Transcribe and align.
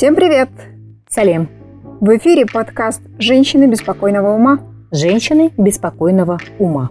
Всем 0.00 0.14
привет! 0.14 0.48
Салем. 1.08 1.48
В 2.00 2.16
эфире 2.16 2.46
подкаст 2.46 3.02
«Женщины 3.18 3.66
беспокойного 3.66 4.34
ума». 4.34 4.60
Женщины 4.92 5.52
беспокойного 5.58 6.38
ума. 6.58 6.88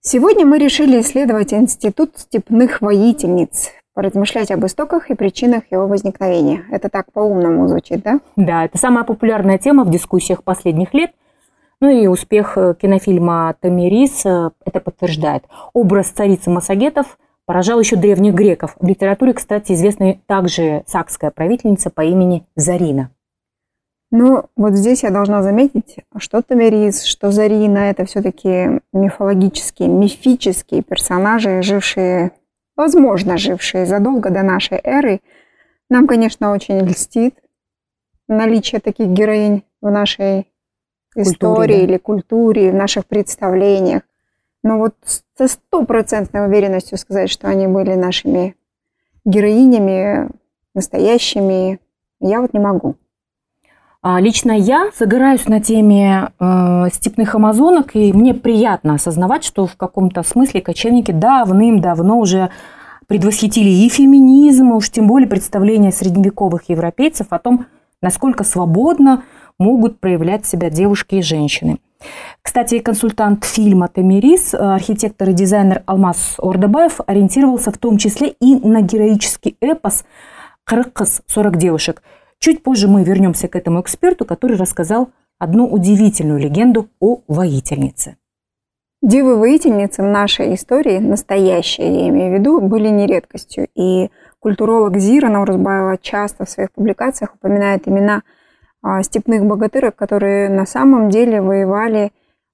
Сегодня 0.00 0.46
мы 0.46 0.58
решили 0.58 1.00
исследовать 1.00 1.52
институт 1.52 2.12
степных 2.16 2.80
воительниц, 2.80 3.72
поразмышлять 3.96 4.50
об 4.50 4.64
истоках 4.66 5.10
и 5.10 5.14
причинах 5.14 5.62
его 5.70 5.86
возникновения. 5.86 6.64
Это 6.70 6.90
так 6.90 7.10
по-умному 7.12 7.66
звучит, 7.66 8.02
да? 8.02 8.20
Да, 8.36 8.66
это 8.66 8.76
самая 8.76 9.04
популярная 9.04 9.56
тема 9.56 9.84
в 9.84 9.90
дискуссиях 9.90 10.44
последних 10.44 10.92
лет. 10.92 11.12
Ну 11.80 11.88
и 11.88 12.06
успех 12.06 12.58
э, 12.58 12.74
кинофильма 12.80 13.56
«Тамирис» 13.58 14.26
э, 14.26 14.50
это 14.66 14.80
подтверждает. 14.80 15.44
Образ 15.72 16.08
царицы 16.08 16.50
Массагетов 16.50 17.18
поражал 17.46 17.80
еще 17.80 17.96
древних 17.96 18.34
греков. 18.34 18.76
В 18.78 18.86
литературе, 18.86 19.32
кстати, 19.32 19.72
известна 19.72 20.18
также 20.26 20.82
сакская 20.86 21.30
правительница 21.30 21.88
по 21.88 22.02
имени 22.02 22.44
Зарина. 22.54 23.10
Ну, 24.10 24.44
вот 24.56 24.74
здесь 24.74 25.04
я 25.04 25.10
должна 25.10 25.42
заметить, 25.42 25.96
что 26.18 26.42
Тамирис, 26.42 27.04
что 27.04 27.30
Зарина– 27.30 27.78
это 27.90 28.04
все-таки 28.04 28.80
мифологические, 28.92 29.88
мифические 29.88 30.82
персонажи, 30.82 31.62
жившие, 31.62 32.32
возможно, 32.76 33.38
жившие 33.38 33.86
задолго 33.86 34.30
до 34.30 34.42
нашей 34.42 34.78
эры. 34.82 35.20
Нам, 35.88 36.06
конечно, 36.06 36.52
очень 36.52 36.78
льстит 36.80 37.34
наличие 38.28 38.80
таких 38.80 39.08
героинь 39.08 39.62
в 39.80 39.90
нашей 39.90 40.52
культуре, 41.14 41.32
истории 41.32 41.76
да. 41.76 41.82
или 41.82 41.96
культуре, 41.96 42.72
в 42.72 42.74
наших 42.74 43.06
представлениях. 43.06 44.02
Но 44.62 44.78
вот 44.78 44.94
со 45.36 45.48
стопроцентной 45.48 46.46
уверенностью 46.46 46.98
сказать, 46.98 47.30
что 47.30 47.48
они 47.48 47.68
были 47.68 47.94
нашими 47.94 48.56
героинями, 49.24 50.28
настоящими, 50.74 51.80
я 52.20 52.40
вот 52.40 52.52
не 52.52 52.60
могу. 52.60 52.96
А, 54.08 54.20
лично 54.20 54.52
я 54.52 54.90
загораюсь 54.96 55.48
на 55.48 55.60
теме 55.60 56.30
э, 56.38 56.84
степных 56.92 57.34
амазонок, 57.34 57.96
и 57.96 58.12
мне 58.12 58.34
приятно 58.34 58.94
осознавать, 58.94 59.42
что 59.42 59.66
в 59.66 59.74
каком-то 59.74 60.22
смысле 60.22 60.60
кочевники 60.60 61.10
давным-давно 61.10 62.16
уже 62.16 62.50
предвосхитили 63.08 63.68
и 63.68 63.88
феминизм, 63.88 64.70
и 64.70 64.74
уж 64.74 64.90
тем 64.90 65.08
более 65.08 65.28
представления 65.28 65.90
средневековых 65.90 66.68
европейцев 66.68 67.26
о 67.30 67.40
том, 67.40 67.66
насколько 68.00 68.44
свободно 68.44 69.24
могут 69.58 69.98
проявлять 69.98 70.46
себя 70.46 70.70
девушки 70.70 71.16
и 71.16 71.22
женщины. 71.22 71.78
Кстати, 72.42 72.78
консультант 72.78 73.44
фильма 73.44 73.88
«Тамирис», 73.88 74.54
архитектор 74.54 75.30
и 75.30 75.32
дизайнер 75.32 75.82
Алмаз 75.84 76.36
Ордабаев 76.38 77.00
ориентировался 77.08 77.72
в 77.72 77.78
том 77.78 77.98
числе 77.98 78.36
и 78.40 78.54
на 78.54 78.82
героический 78.82 79.56
эпос 79.60 80.04
«Кыркыз. 80.62 81.22
40 81.26 81.56
девушек». 81.56 82.02
Чуть 82.38 82.62
позже 82.62 82.88
мы 82.88 83.04
вернемся 83.04 83.48
к 83.48 83.56
этому 83.56 83.80
эксперту, 83.80 84.24
который 84.24 84.56
рассказал 84.56 85.10
одну 85.38 85.66
удивительную 85.66 86.38
легенду 86.38 86.88
о 87.00 87.20
воительнице. 87.28 88.16
Девы-воительницы 89.02 90.02
в 90.02 90.06
нашей 90.06 90.54
истории, 90.54 90.98
настоящие, 90.98 91.94
я 91.94 92.08
имею 92.08 92.32
в 92.32 92.34
виду, 92.40 92.60
были 92.60 92.88
не 92.88 93.06
редкостью. 93.06 93.68
И 93.74 94.10
культуролог 94.40 94.96
Зира 94.96 95.28
Наурзбаева 95.28 95.98
часто 95.98 96.44
в 96.44 96.50
своих 96.50 96.72
публикациях 96.72 97.34
упоминает 97.34 97.86
имена 97.86 98.22
а, 98.82 99.02
степных 99.02 99.44
богатырок, 99.44 99.96
которые 99.96 100.48
на 100.48 100.66
самом 100.66 101.10
деле 101.10 101.42
воевали 101.42 102.10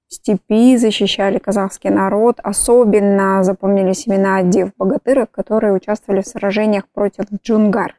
в 0.09 0.13
степи, 0.13 0.75
защищали 0.77 1.39
казахский 1.39 1.89
народ. 1.89 2.39
Особенно 2.43 3.43
запомнились 3.43 4.07
имена 4.07 4.43
дев 4.43 4.71
богатырок, 4.77 5.31
которые 5.31 5.73
участвовали 5.73 6.21
в 6.21 6.27
сражениях 6.27 6.83
против 6.93 7.25
джунгар. 7.41 7.95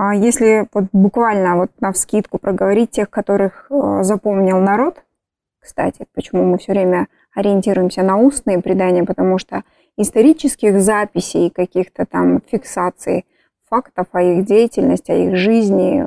А 0.00 0.14
если 0.14 0.68
вот 0.72 0.84
буквально 0.92 1.56
вот 1.56 1.72
на 1.80 1.90
вскидку 1.90 2.38
проговорить 2.38 2.92
тех, 2.92 3.10
которых 3.10 3.66
э, 3.68 4.04
запомнил 4.04 4.60
народ, 4.60 5.02
кстати, 5.58 6.06
почему 6.14 6.44
мы 6.44 6.58
все 6.58 6.70
время 6.70 7.08
ориентируемся 7.34 8.04
на 8.04 8.16
устные 8.16 8.62
предания, 8.62 9.02
потому 9.02 9.38
что 9.38 9.64
исторических 9.96 10.80
записей, 10.80 11.50
каких-то 11.50 12.06
там 12.06 12.40
фиксаций 12.48 13.26
фактов 13.68 14.06
о 14.12 14.22
их 14.22 14.44
деятельности, 14.44 15.10
о 15.10 15.16
их 15.16 15.36
жизни 15.36 16.06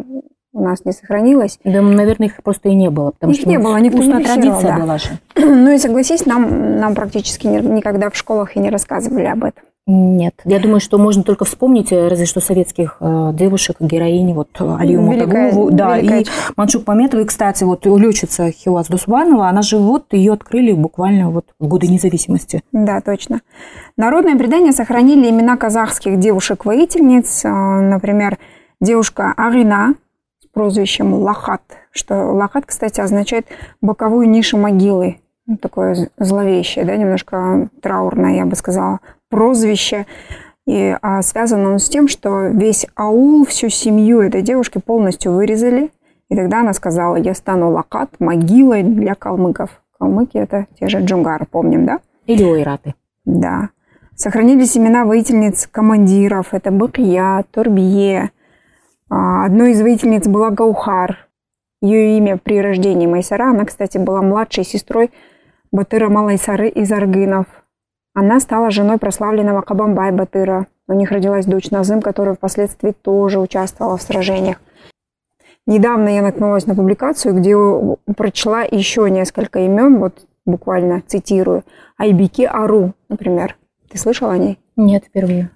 у 0.53 0.63
нас 0.63 0.85
не 0.85 0.93
сохранилось. 0.93 1.59
Да, 1.65 1.81
наверное, 1.81 2.27
их 2.27 2.41
просто 2.43 2.69
и 2.69 2.75
не 2.75 2.89
было, 2.89 3.11
потому 3.11 3.33
их 3.33 3.41
что 3.41 3.49
не 3.49 3.59
было, 3.59 3.75
никто 3.75 3.99
устная 3.99 4.19
не 4.19 4.23
традиция 4.23 4.77
да. 4.77 4.79
была 4.79 4.97
же. 4.99 5.09
Ну 5.35 5.69
и 5.69 5.77
согласись, 5.77 6.25
нам, 6.25 6.79
нам 6.79 6.95
практически 6.95 7.47
никогда 7.47 8.09
в 8.09 8.15
школах 8.15 8.55
и 8.55 8.59
не 8.59 8.69
рассказывали 8.69 9.25
об 9.25 9.43
этом. 9.43 9.65
Нет. 9.87 10.35
Я 10.45 10.59
думаю, 10.59 10.79
что 10.79 10.99
можно 10.99 11.23
только 11.23 11.43
вспомнить, 11.43 11.91
э, 11.91 12.07
разве 12.07 12.27
что 12.27 12.39
советских 12.39 12.97
э, 12.99 13.31
девушек, 13.33 13.77
героинь, 13.79 14.33
вот 14.33 14.49
э, 14.59 14.75
Алию 14.79 15.01
Мотогову, 15.01 15.71
да, 15.71 15.97
великая... 15.97 16.21
и 16.21 16.25
Маншук 16.55 16.85
Пометовой, 16.85 17.25
кстати, 17.25 17.63
вот 17.63 17.85
летчица 17.87 18.51
Хиуаз 18.51 18.87
Дусбанова, 18.87 19.47
она 19.47 19.63
же 19.63 19.77
вот 19.77 20.13
ее 20.13 20.33
открыли 20.33 20.73
буквально 20.73 21.31
вот 21.31 21.47
в 21.59 21.67
годы 21.67 21.87
независимости. 21.87 22.61
Да, 22.71 23.01
точно. 23.01 23.41
Народные 23.97 24.35
предания 24.35 24.71
сохранили 24.71 25.29
имена 25.29 25.57
казахских 25.57 26.19
девушек-воительниц, 26.19 27.43
например, 27.43 28.37
девушка 28.79 29.33
Арина, 29.35 29.95
прозвищем 30.53 31.13
Лахат, 31.13 31.63
что 31.91 32.33
Лахат, 32.33 32.65
кстати, 32.67 33.01
означает 33.01 33.47
боковую 33.81 34.29
нишу 34.29 34.57
могилы. 34.57 35.20
Ну, 35.51 35.57
такое 35.57 36.07
зловещее, 36.17 36.85
да, 36.85 36.95
немножко 36.95 37.67
траурное, 37.81 38.35
я 38.35 38.45
бы 38.45 38.55
сказала, 38.55 39.01
прозвище. 39.29 40.05
И 40.65 40.95
а, 41.01 41.21
связано 41.21 41.73
он 41.73 41.79
с 41.79 41.89
тем, 41.89 42.07
что 42.07 42.47
весь 42.47 42.87
аул, 42.95 43.45
всю 43.45 43.67
семью 43.67 44.21
этой 44.21 44.43
девушки 44.43 44.77
полностью 44.77 45.33
вырезали. 45.33 45.91
И 46.29 46.37
тогда 46.37 46.61
она 46.61 46.71
сказала, 46.71 47.17
я 47.17 47.33
стану 47.33 47.69
лакат, 47.69 48.11
могилой 48.19 48.83
для 48.83 49.13
калмыков. 49.13 49.71
Калмыки 49.99 50.37
это 50.37 50.67
те 50.79 50.87
же 50.87 51.03
джунгары, 51.03 51.45
помним, 51.45 51.85
да? 51.85 51.99
Или 52.27 52.45
ойраты. 52.45 52.95
Да. 53.25 53.71
Сохранились 54.15 54.77
имена 54.77 55.03
воительниц 55.03 55.67
командиров. 55.67 56.53
Это 56.53 56.71
Бакия, 56.71 57.43
Турбие, 57.51 58.31
а, 59.09 59.43
одной 59.43 59.71
из 59.71 59.81
воительниц 59.81 60.27
была 60.27 60.49
Гаухар. 60.49 61.27
Ее 61.81 62.17
имя 62.19 62.37
при 62.37 62.61
рождении 62.61 63.05
Майсара. 63.05 63.49
Она, 63.49 63.65
кстати, 63.65 63.97
была 63.97 64.21
младшей 64.21 64.63
сестрой 64.63 65.11
Батыра 65.71 66.09
Малайсары 66.09 66.69
из 66.69 66.91
Аргынов. 66.91 67.45
Она 68.13 68.39
стала 68.39 68.71
женой 68.71 68.97
прославленного 68.97 69.61
Кабамбай 69.61 70.11
Батыра. 70.11 70.67
У 70.87 70.93
них 70.93 71.11
родилась 71.11 71.45
дочь 71.45 71.71
Назым, 71.71 72.01
которая 72.01 72.35
впоследствии 72.35 72.91
тоже 72.91 73.39
участвовала 73.39 73.97
в 73.97 74.01
сражениях. 74.01 74.61
Недавно 75.65 76.09
я 76.09 76.21
наткнулась 76.21 76.65
на 76.65 76.75
публикацию, 76.75 77.35
где 77.35 77.55
прочла 78.17 78.63
еще 78.63 79.09
несколько 79.09 79.59
имен, 79.59 79.99
вот 79.99 80.25
буквально 80.45 81.01
цитирую. 81.05 81.63
Айбики 81.97 82.41
Ару, 82.41 82.93
например. 83.09 83.55
Ты 83.89 83.97
слышал 83.97 84.29
о 84.29 84.37
ней? 84.37 84.59
Нет, 84.75 85.05
впервые 85.05 85.51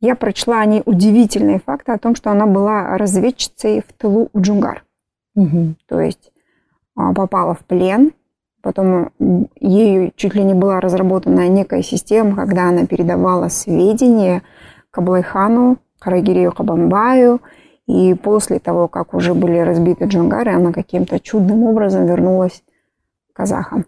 я 0.00 0.14
прочла 0.14 0.60
о 0.60 0.66
ней 0.66 0.82
удивительные 0.84 1.58
факты 1.58 1.92
о 1.92 1.98
том, 1.98 2.14
что 2.14 2.30
она 2.30 2.46
была 2.46 2.96
разведчицей 2.96 3.82
в 3.86 3.92
тылу 3.92 4.28
у 4.32 4.40
Джунгар. 4.40 4.84
Угу. 5.34 5.74
То 5.86 6.00
есть 6.00 6.32
а, 6.94 7.12
попала 7.12 7.54
в 7.54 7.64
плен, 7.64 8.12
потом 8.66 9.10
ею 9.60 10.12
чуть 10.16 10.34
ли 10.34 10.42
не 10.42 10.52
была 10.52 10.80
разработана 10.80 11.46
некая 11.46 11.82
система, 11.82 12.34
когда 12.34 12.68
она 12.68 12.84
передавала 12.84 13.46
сведения 13.46 14.42
Каблайхану, 14.90 15.76
Карагирию 16.00 16.50
Кабамбаю, 16.50 17.40
и 17.86 18.14
после 18.14 18.58
того, 18.58 18.88
как 18.88 19.14
уже 19.14 19.34
были 19.34 19.58
разбиты 19.58 20.06
джунгары, 20.06 20.50
она 20.50 20.72
каким-то 20.72 21.20
чудным 21.20 21.62
образом 21.62 22.06
вернулась 22.06 22.64
к 23.32 23.36
казахам. 23.36 23.86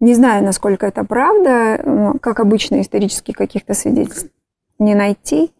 Не 0.00 0.14
знаю, 0.14 0.42
насколько 0.42 0.84
это 0.84 1.04
правда, 1.04 2.18
как 2.20 2.40
обычно 2.40 2.80
исторически 2.80 3.30
каких-то 3.30 3.74
свидетельств 3.74 4.32
не 4.80 4.96
найти. 4.96 5.52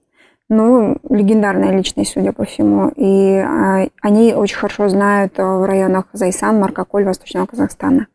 Ну, 0.52 0.96
легендарная 1.08 1.70
личность, 1.70 2.12
судя 2.12 2.32
по 2.32 2.44
всему. 2.44 2.88
И 2.96 3.36
а, 3.36 3.86
они 4.02 4.34
очень 4.34 4.56
хорошо 4.56 4.88
знают 4.88 5.38
в 5.38 5.64
районах 5.64 6.06
Зайсан, 6.12 6.58
Маркаколь, 6.58 7.04
Восточного 7.04 7.46
Казахстана. 7.46 8.08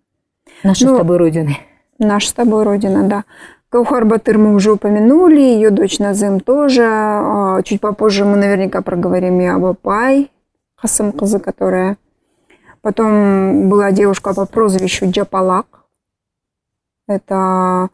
Наша 0.61 0.85
ну, 0.85 0.95
с 0.95 0.97
тобой 0.97 1.15
родина. 1.15 1.51
Наша 1.97 2.27
с 2.27 2.33
тобой 2.33 2.63
родина, 2.63 3.07
да. 3.07 3.23
Каухар 3.69 4.03
Батыр 4.03 4.37
мы 4.37 4.53
уже 4.53 4.73
упомянули, 4.73 5.39
ее 5.39 5.69
дочь 5.69 5.97
Назым 5.99 6.41
тоже. 6.41 6.83
А, 6.83 7.61
чуть 7.63 7.79
попозже 7.79 8.25
мы 8.25 8.35
наверняка 8.35 8.81
проговорим 8.81 9.39
и 9.39 9.45
об 9.45 9.63
Апай, 9.63 10.29
Хасам 10.75 11.13
Кызы, 11.13 11.39
которая... 11.39 11.97
Потом 12.81 13.69
была 13.69 13.91
девушка 13.91 14.35
по 14.35 14.45
прозвищу 14.45 15.09
Джапалак. 15.09 15.85
Это 17.07 17.89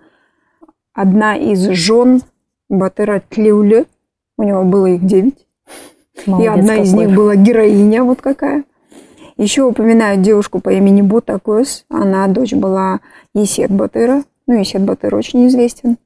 одна 0.94 1.38
из 1.38 1.62
жен 1.70 2.24
Батыра 2.68 3.22
Тлеуле. 3.22 3.86
У 4.38 4.44
него 4.44 4.64
было 4.64 4.88
их 4.88 5.06
девять. 5.06 5.48
и 6.26 6.46
одна 6.46 6.74
какой. 6.76 6.84
из 6.84 6.94
них 6.94 7.12
была 7.12 7.36
героиня 7.36 8.04
вот 8.04 8.22
какая. 8.22 8.64
Еще 9.38 9.64
упоминают 9.64 10.22
девушку 10.22 10.60
по 10.60 10.70
имени 10.70 11.02
Ботакос. 11.02 11.86
Она 11.90 12.28
дочь 12.28 12.54
была 12.54 13.00
Есет 13.34 13.72
Батыра. 13.72 14.24
Ну, 14.48 14.60
Есет 14.60 14.84
Батыр 14.84 15.16
очень 15.16 15.48
известен. 15.48 15.98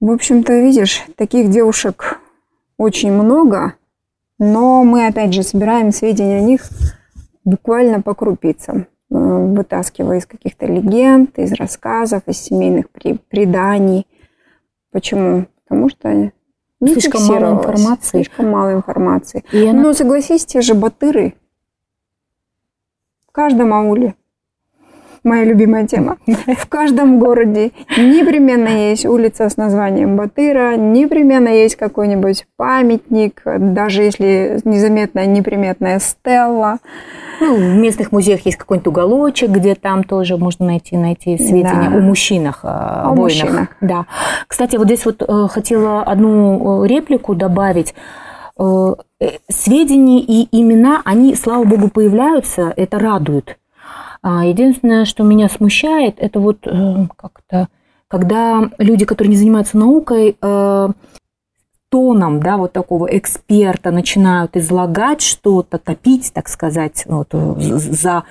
В 0.00 0.10
общем-то, 0.10 0.52
видишь, 0.60 1.04
таких 1.16 1.50
девушек 1.50 2.20
очень 2.76 3.12
много, 3.12 3.74
но 4.38 4.84
мы, 4.84 5.06
опять 5.06 5.32
же, 5.32 5.42
собираем 5.42 5.92
сведения 5.92 6.38
о 6.38 6.42
них 6.42 6.68
буквально 7.44 8.02
по 8.02 8.14
крупицам, 8.14 8.80
э, 8.80 8.84
вытаскивая 9.10 10.18
из 10.18 10.26
каких-то 10.26 10.66
легенд, 10.66 11.38
из 11.38 11.52
рассказов, 11.52 12.22
из 12.26 12.38
семейных 12.38 12.90
преданий. 12.90 14.06
Почему? 14.92 15.46
Потому 15.64 15.88
что 15.88 16.30
не 16.80 16.92
слишком 16.94 17.24
мало 17.26 17.54
информации. 17.54 18.10
Слишком 18.10 18.50
мало 18.50 18.72
информации. 18.72 19.44
И 19.52 19.66
она... 19.66 19.82
Но 19.82 19.92
согласись, 19.94 20.46
те 20.46 20.60
же 20.60 20.74
батыры 20.74 21.34
в 23.28 23.32
каждом 23.32 23.72
ауле 23.72 24.14
моя 25.26 25.44
любимая 25.44 25.86
тема. 25.86 26.16
В 26.26 26.66
каждом 26.68 27.18
городе 27.18 27.72
непременно 27.98 28.68
есть 28.68 29.04
улица 29.04 29.48
с 29.48 29.56
названием 29.56 30.16
Батыра, 30.16 30.76
непременно 30.76 31.48
есть 31.48 31.76
какой-нибудь 31.76 32.46
памятник, 32.56 33.42
даже 33.44 34.02
если 34.02 34.60
незаметная, 34.64 35.26
неприметная 35.26 35.98
стелла. 35.98 36.78
Ну, 37.40 37.56
в 37.56 37.76
местных 37.76 38.12
музеях 38.12 38.46
есть 38.46 38.56
какой-нибудь 38.56 38.86
уголочек, 38.86 39.50
где 39.50 39.74
там 39.74 40.04
тоже 40.04 40.38
можно 40.38 40.66
найти, 40.66 40.96
найти 40.96 41.36
сведения 41.36 41.90
да. 41.90 41.96
о 41.96 42.00
мужчинах, 42.00 42.60
о, 42.62 43.02
о 43.02 43.08
воинах. 43.10 43.18
Мужчинах. 43.18 43.68
Да. 43.82 44.06
Кстати, 44.46 44.76
вот 44.76 44.86
здесь 44.86 45.04
вот 45.04 45.22
э, 45.22 45.48
хотела 45.48 46.02
одну 46.02 46.84
э, 46.84 46.88
реплику 46.88 47.34
добавить 47.34 47.94
э, 48.58 48.94
сведения 49.50 50.20
и 50.20 50.48
имена, 50.50 51.02
они, 51.04 51.34
слава 51.34 51.64
богу, 51.64 51.88
появляются, 51.88 52.72
это 52.74 52.98
радует. 52.98 53.58
А 54.28 54.44
единственное, 54.44 55.04
что 55.04 55.22
меня 55.22 55.48
смущает, 55.48 56.16
это 56.18 56.40
вот 56.40 56.66
э, 56.66 57.06
как-то, 57.16 57.68
когда 58.08 58.68
люди, 58.76 59.04
которые 59.04 59.30
не 59.30 59.36
занимаются 59.36 59.78
наукой, 59.78 60.36
э, 60.42 60.88
тоном, 61.90 62.40
да, 62.40 62.56
вот 62.56 62.72
такого 62.72 63.06
эксперта 63.06 63.92
начинают 63.92 64.56
излагать 64.56 65.22
что-то, 65.22 65.78
топить, 65.78 66.32
так 66.34 66.48
сказать, 66.48 67.04
вот, 67.06 67.28
э, 67.34 67.54
за 67.56 68.24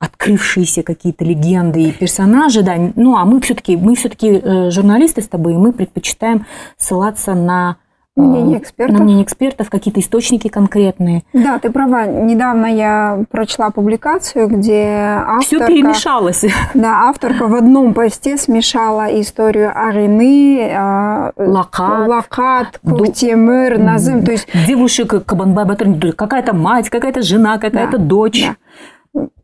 открывшиеся 0.00 0.82
какие-то 0.82 1.24
легенды 1.24 1.80
и 1.80 1.92
персонажи, 1.92 2.62
да, 2.62 2.74
ну 2.96 3.16
а 3.16 3.24
мы 3.24 3.40
все-таки 3.40 3.76
мы 3.76 3.94
все-таки 3.94 4.70
журналисты 4.72 5.22
с 5.22 5.28
тобой, 5.28 5.54
и 5.54 5.58
мы 5.58 5.72
предпочитаем 5.72 6.44
ссылаться 6.76 7.34
на 7.34 7.76
Мнение 8.16 8.58
экспертов. 8.58 8.98
На 8.98 9.04
мнение 9.04 9.24
экспертов, 9.24 9.68
какие-то 9.68 10.00
источники 10.00 10.48
конкретные. 10.48 11.22
Да, 11.34 11.58
ты 11.58 11.70
права. 11.70 12.06
Недавно 12.06 12.66
я 12.66 13.24
прочла 13.30 13.70
публикацию, 13.70 14.48
где 14.48 15.20
авторка... 15.26 15.44
Все 15.44 15.66
перемешалось. 15.66 16.44
Да, 16.72 17.08
авторка 17.08 17.46
в 17.46 17.54
одном 17.54 17.92
посте 17.92 18.38
смешала 18.38 19.06
историю 19.20 19.70
Арины, 19.74 20.70
а, 20.74 21.32
Лакат, 21.36 22.08
Лакат 22.08 22.80
Куктемыр, 22.82 23.78
Назым. 23.78 24.24
То 24.24 24.32
есть... 24.32 24.48
Девушек 24.66 25.24
Кабанбай 25.26 25.66
Батыр, 25.66 26.12
какая-то 26.14 26.54
мать, 26.54 26.88
какая-то 26.88 27.20
жена, 27.20 27.58
какая-то 27.58 27.98
да, 27.98 28.04
дочь. 28.04 28.46
Да 28.46 28.56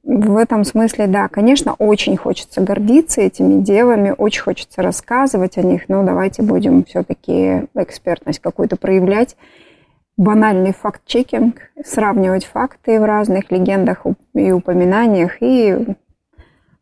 в 0.02 0.36
этом 0.36 0.64
смысле, 0.64 1.06
да, 1.06 1.28
конечно, 1.28 1.74
очень 1.74 2.16
хочется 2.16 2.60
гордиться 2.60 3.20
этими 3.20 3.62
девами, 3.62 4.14
очень 4.16 4.42
хочется 4.42 4.82
рассказывать 4.82 5.56
о 5.58 5.62
них, 5.62 5.88
но 5.88 6.02
давайте 6.02 6.42
будем 6.42 6.84
все-таки 6.84 7.68
экспертность 7.74 8.40
какую-то 8.40 8.76
проявлять. 8.76 9.36
Банальный 10.18 10.74
факт-чекинг, 10.74 11.56
сравнивать 11.84 12.44
факты 12.44 13.00
в 13.00 13.04
разных 13.04 13.50
легендах 13.50 14.04
и 14.34 14.52
упоминаниях 14.52 15.40
и 15.40 15.96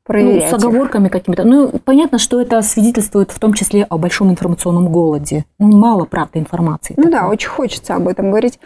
проверять. 0.05 0.51
Ну, 0.51 0.59
с 0.59 0.65
оговорками 0.65 1.09
какими-то. 1.09 1.45
Ну, 1.45 1.71
понятно, 1.85 2.19
что 2.19 2.41
это 2.41 2.61
свидетельствует 2.63 3.31
в 3.31 3.39
том 3.39 3.53
числе 3.53 3.85
о 3.85 3.99
большом 3.99 4.31
информационном 4.31 4.91
голоде. 4.91 5.45
Ну, 5.61 5.77
мало, 5.77 6.05
правда, 6.07 6.41
информации. 6.41 6.95
Ну 6.97 7.05
такой. 7.05 7.19
да, 7.19 7.29
очень 7.29 7.49
хочется 7.49 7.95
об 7.95 8.09
этом 8.09 8.31
говорить. 8.31 8.59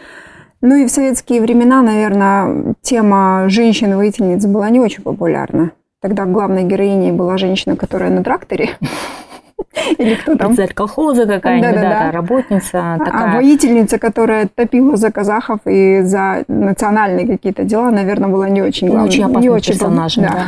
Ну 0.65 0.73
и 0.77 0.85
в 0.87 0.89
советские 0.89 1.41
времена, 1.41 1.83
наверное, 1.83 2.73
тема 2.81 3.45
женщин-воительниц 3.49 4.47
была 4.47 4.71
не 4.71 4.79
очень 4.79 5.03
популярна. 5.03 5.73
Тогда 6.01 6.25
главной 6.25 6.63
героиней 6.63 7.11
была 7.11 7.37
женщина, 7.37 7.75
которая 7.75 8.09
на 8.09 8.23
тракторе. 8.23 8.71
Или 9.99 10.15
кто 10.15 10.35
там? 10.35 10.47
Председатель 10.47 10.73
колхоза 10.73 11.27
какая-нибудь, 11.27 11.75
да, 11.75 11.81
да, 11.81 11.99
да, 12.05 12.11
работница. 12.11 12.95
А 12.95 12.97
такая. 12.97 13.31
А 13.31 13.35
воительница, 13.35 13.99
которая 13.99 14.47
топила 14.47 14.97
за 14.97 15.11
казахов 15.11 15.59
и 15.65 16.01
за 16.01 16.45
национальные 16.47 17.27
какие-то 17.27 17.63
дела, 17.63 17.91
наверное, 17.91 18.29
была 18.29 18.49
не 18.49 18.63
очень 18.63 18.87
главной. 18.87 19.07
Очень 19.07 19.23
опасным 19.23 19.41
не 19.43 19.49
очень 19.49 19.73
персонажем, 19.73 20.23
да. 20.23 20.47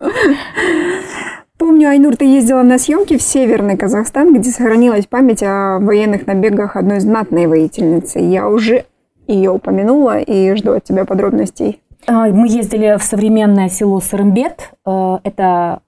да. 0.00 0.10
Помню, 1.56 1.88
Айнур, 1.88 2.16
ты 2.16 2.24
ездила 2.24 2.62
на 2.62 2.78
съемки 2.78 3.16
в 3.16 3.22
Северный 3.22 3.76
Казахстан, 3.76 4.34
где 4.34 4.50
сохранилась 4.50 5.06
память 5.06 5.44
о 5.44 5.78
военных 5.78 6.26
набегах 6.26 6.74
одной 6.74 6.98
знатной 6.98 7.46
воительницы. 7.46 8.18
Я 8.18 8.48
уже 8.48 8.86
ее 9.34 9.50
упомянула 9.50 10.18
и 10.18 10.54
жду 10.54 10.72
от 10.72 10.84
тебя 10.84 11.04
подробностей. 11.04 11.80
А, 12.06 12.28
мы 12.28 12.48
ездили 12.48 12.96
в 12.98 13.02
современное 13.02 13.68
село 13.68 14.00
Сырымбет, 14.00 14.72
э, 14.84 15.18
это 15.24 15.80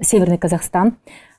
Северный 0.00 0.38
Казахстан, 0.38 0.94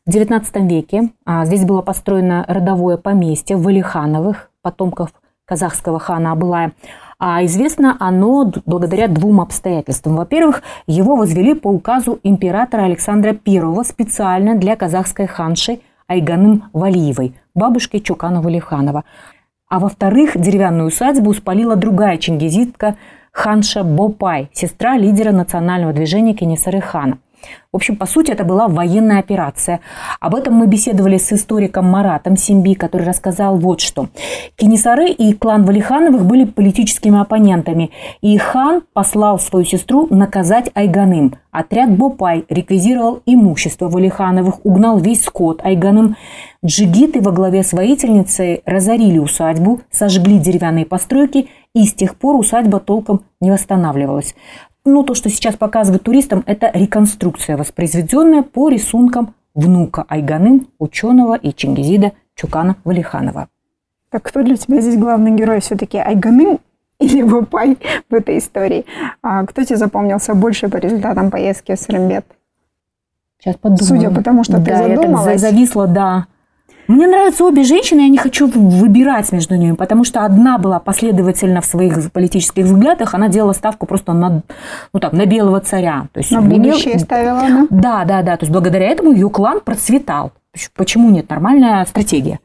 в 0.05 0.09
XIX 0.09 0.67
веке. 0.67 1.09
А, 1.25 1.45
здесь 1.45 1.65
было 1.65 1.81
построено 1.81 2.45
родовое 2.47 2.97
поместье 2.97 3.57
Валихановых, 3.57 4.49
потомков 4.61 5.13
казахского 5.45 5.99
хана 5.99 6.31
Абылая. 6.31 6.73
А 7.19 7.43
известно 7.45 7.95
оно 7.99 8.51
благодаря 8.65 9.07
двум 9.07 9.39
обстоятельствам. 9.39 10.15
Во-первых, 10.17 10.61
его 10.87 11.15
возвели 11.15 11.53
по 11.53 11.69
указу 11.69 12.19
императора 12.23 12.83
Александра 12.83 13.37
I 13.45 13.83
специально 13.85 14.55
для 14.55 14.75
казахской 14.75 15.27
ханши 15.27 15.79
Айганым 16.07 16.65
Валиевой, 16.73 17.33
бабушки 17.55 17.99
Чукана 17.99 18.41
Валиханова. 18.41 19.05
А 19.73 19.79
во-вторых, 19.79 20.39
деревянную 20.39 20.89
усадьбу 20.89 21.33
спалила 21.33 21.75
другая 21.75 22.19
чингизитка 22.19 22.95
Ханша 23.31 23.83
Бопай, 23.83 24.51
сестра 24.53 24.97
лидера 24.97 25.31
национального 25.31 25.93
движения 25.93 26.35
Кенесары 26.35 26.79
Хана. 26.79 27.17
В 27.71 27.75
общем, 27.75 27.95
по 27.95 28.05
сути, 28.05 28.31
это 28.31 28.43
была 28.43 28.67
военная 28.67 29.19
операция. 29.19 29.79
Об 30.19 30.35
этом 30.35 30.53
мы 30.53 30.67
беседовали 30.67 31.17
с 31.17 31.33
историком 31.33 31.85
Маратом 31.85 32.37
Симби, 32.37 32.75
который 32.75 33.07
рассказал 33.07 33.57
вот 33.57 33.81
что. 33.81 34.09
Кенесары 34.55 35.09
и 35.09 35.33
клан 35.33 35.65
Валихановых 35.65 36.25
были 36.25 36.45
политическими 36.45 37.19
оппонентами, 37.19 37.91
и 38.21 38.37
хан 38.37 38.83
послал 38.93 39.39
свою 39.39 39.65
сестру 39.65 40.07
наказать 40.11 40.69
Айганым. 40.75 41.35
Отряд 41.51 41.91
Бопай 41.91 42.45
реквизировал 42.49 43.21
имущество 43.25 43.87
Валихановых, 43.87 44.65
угнал 44.65 44.99
весь 44.99 45.23
скот 45.23 45.61
Айганым. 45.63 46.15
Джигиты 46.65 47.21
во 47.21 47.31
главе 47.31 47.63
с 47.63 47.73
воительницей 47.73 48.61
разорили 48.65 49.19
усадьбу, 49.19 49.81
сожгли 49.91 50.39
деревянные 50.39 50.85
постройки, 50.85 51.49
и 51.75 51.85
с 51.85 51.93
тех 51.93 52.15
пор 52.15 52.35
усадьба 52.35 52.79
толком 52.79 53.25
не 53.41 53.51
восстанавливалась. 53.51 54.35
Ну, 54.85 55.03
то, 55.03 55.13
что 55.15 55.29
сейчас 55.29 55.55
показывают 55.55 56.03
туристам, 56.03 56.43
это 56.45 56.69
реконструкция, 56.73 57.55
воспроизведенная 57.55 58.43
по 58.43 58.69
рисункам 58.69 59.33
внука 59.55 60.03
Айганым, 60.09 60.67
ученого 60.77 61.35
и 61.35 61.53
Чингизида 61.53 62.11
Чукана 62.35 62.75
Валиханова. 62.83 63.47
Так 64.09 64.23
кто 64.23 64.43
для 64.43 64.57
тебя 64.57 64.81
здесь 64.81 64.97
главный 64.97 65.31
герой? 65.31 65.61
Все-таки 65.61 65.97
Айганым 65.97 66.59
или 66.99 67.23
Бапай 67.23 67.77
в 68.09 68.13
этой 68.13 68.39
истории? 68.39 68.85
А 69.21 69.45
кто 69.45 69.63
тебе 69.63 69.77
запомнился 69.77 70.35
больше 70.35 70.67
по 70.67 70.77
результатам 70.77 71.31
поездки 71.31 71.73
в 71.75 71.79
Сырымбет? 71.79 72.25
Сейчас 73.39 73.55
подумаю. 73.55 73.83
Судя 73.83 74.11
по 74.11 74.21
тому, 74.21 74.43
что 74.43 74.57
да, 74.57 74.63
ты 74.63 74.95
задумалась. 74.95 75.41
Я 75.41 75.49
зависла, 75.49 75.87
да. 75.87 76.27
Мне 76.87 77.07
нравятся 77.07 77.45
обе 77.45 77.63
женщины, 77.63 78.01
я 78.01 78.09
не 78.09 78.17
хочу 78.17 78.47
выбирать 78.47 79.31
между 79.31 79.55
ними, 79.55 79.73
потому 79.75 80.03
что 80.03 80.25
одна 80.25 80.57
была 80.57 80.79
последовательна 80.79 81.61
в 81.61 81.65
своих 81.65 82.11
политических 82.11 82.65
взглядах, 82.65 83.13
она 83.13 83.29
делала 83.29 83.53
ставку 83.53 83.85
просто 83.85 84.13
на, 84.13 84.41
ну 84.93 84.99
так, 84.99 85.13
на 85.13 85.25
белого 85.25 85.59
царя. 85.61 86.07
То 86.11 86.19
есть, 86.19 86.31
на 86.31 86.41
будущее 86.41 86.99
ставила 86.99 87.39
она? 87.39 87.67
Да, 87.69 88.03
да, 88.05 88.21
да. 88.21 88.37
То 88.37 88.43
есть 88.43 88.51
благодаря 88.51 88.87
этому 88.87 89.11
ее 89.11 89.29
клан 89.29 89.61
процветал. 89.61 90.31
Почему 90.75 91.09
нет? 91.09 91.29
Нормальная 91.29 91.85
стратегия. 91.85 92.39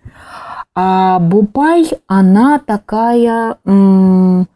А 0.74 1.18
Бупай, 1.18 1.90
она 2.06 2.60
такая... 2.64 3.56
М- 3.64 4.46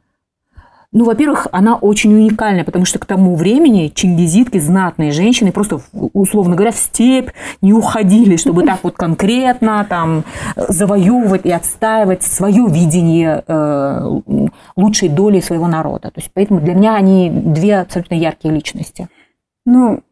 ну, 0.93 1.07
во-первых, 1.07 1.47
она 1.53 1.77
очень 1.77 2.15
уникальная, 2.15 2.65
потому 2.65 2.85
что 2.85 2.99
к 2.99 3.07
тому 3.07 3.35
времени 3.35 3.91
чингизитки, 3.95 4.59
знатные 4.59 5.11
женщины, 5.11 5.51
просто, 5.51 5.81
условно 5.93 6.55
говоря, 6.55 6.71
в 6.71 6.77
степь 6.77 7.31
не 7.63 7.73
уходили, 7.73 8.37
чтобы 8.37 8.65
так 8.65 8.81
вот 8.83 8.95
конкретно 8.95 9.87
там 9.89 10.25
завоевывать 10.57 11.47
и 11.47 11.51
отстаивать 11.51 12.23
свое 12.23 12.67
видение 12.69 13.43
э, 13.47 14.21
лучшей 14.77 15.09
доли 15.09 15.41
своего 15.41 15.67
народа. 15.67 16.11
То 16.11 16.21
есть, 16.21 16.31
поэтому 16.35 16.61
для 16.61 16.75
меня 16.75 16.95
они 16.95 17.31
две 17.31 17.81
абсолютно 17.81 18.15
яркие 18.15 18.53
личности. 18.53 19.09
Ну, 19.65 20.03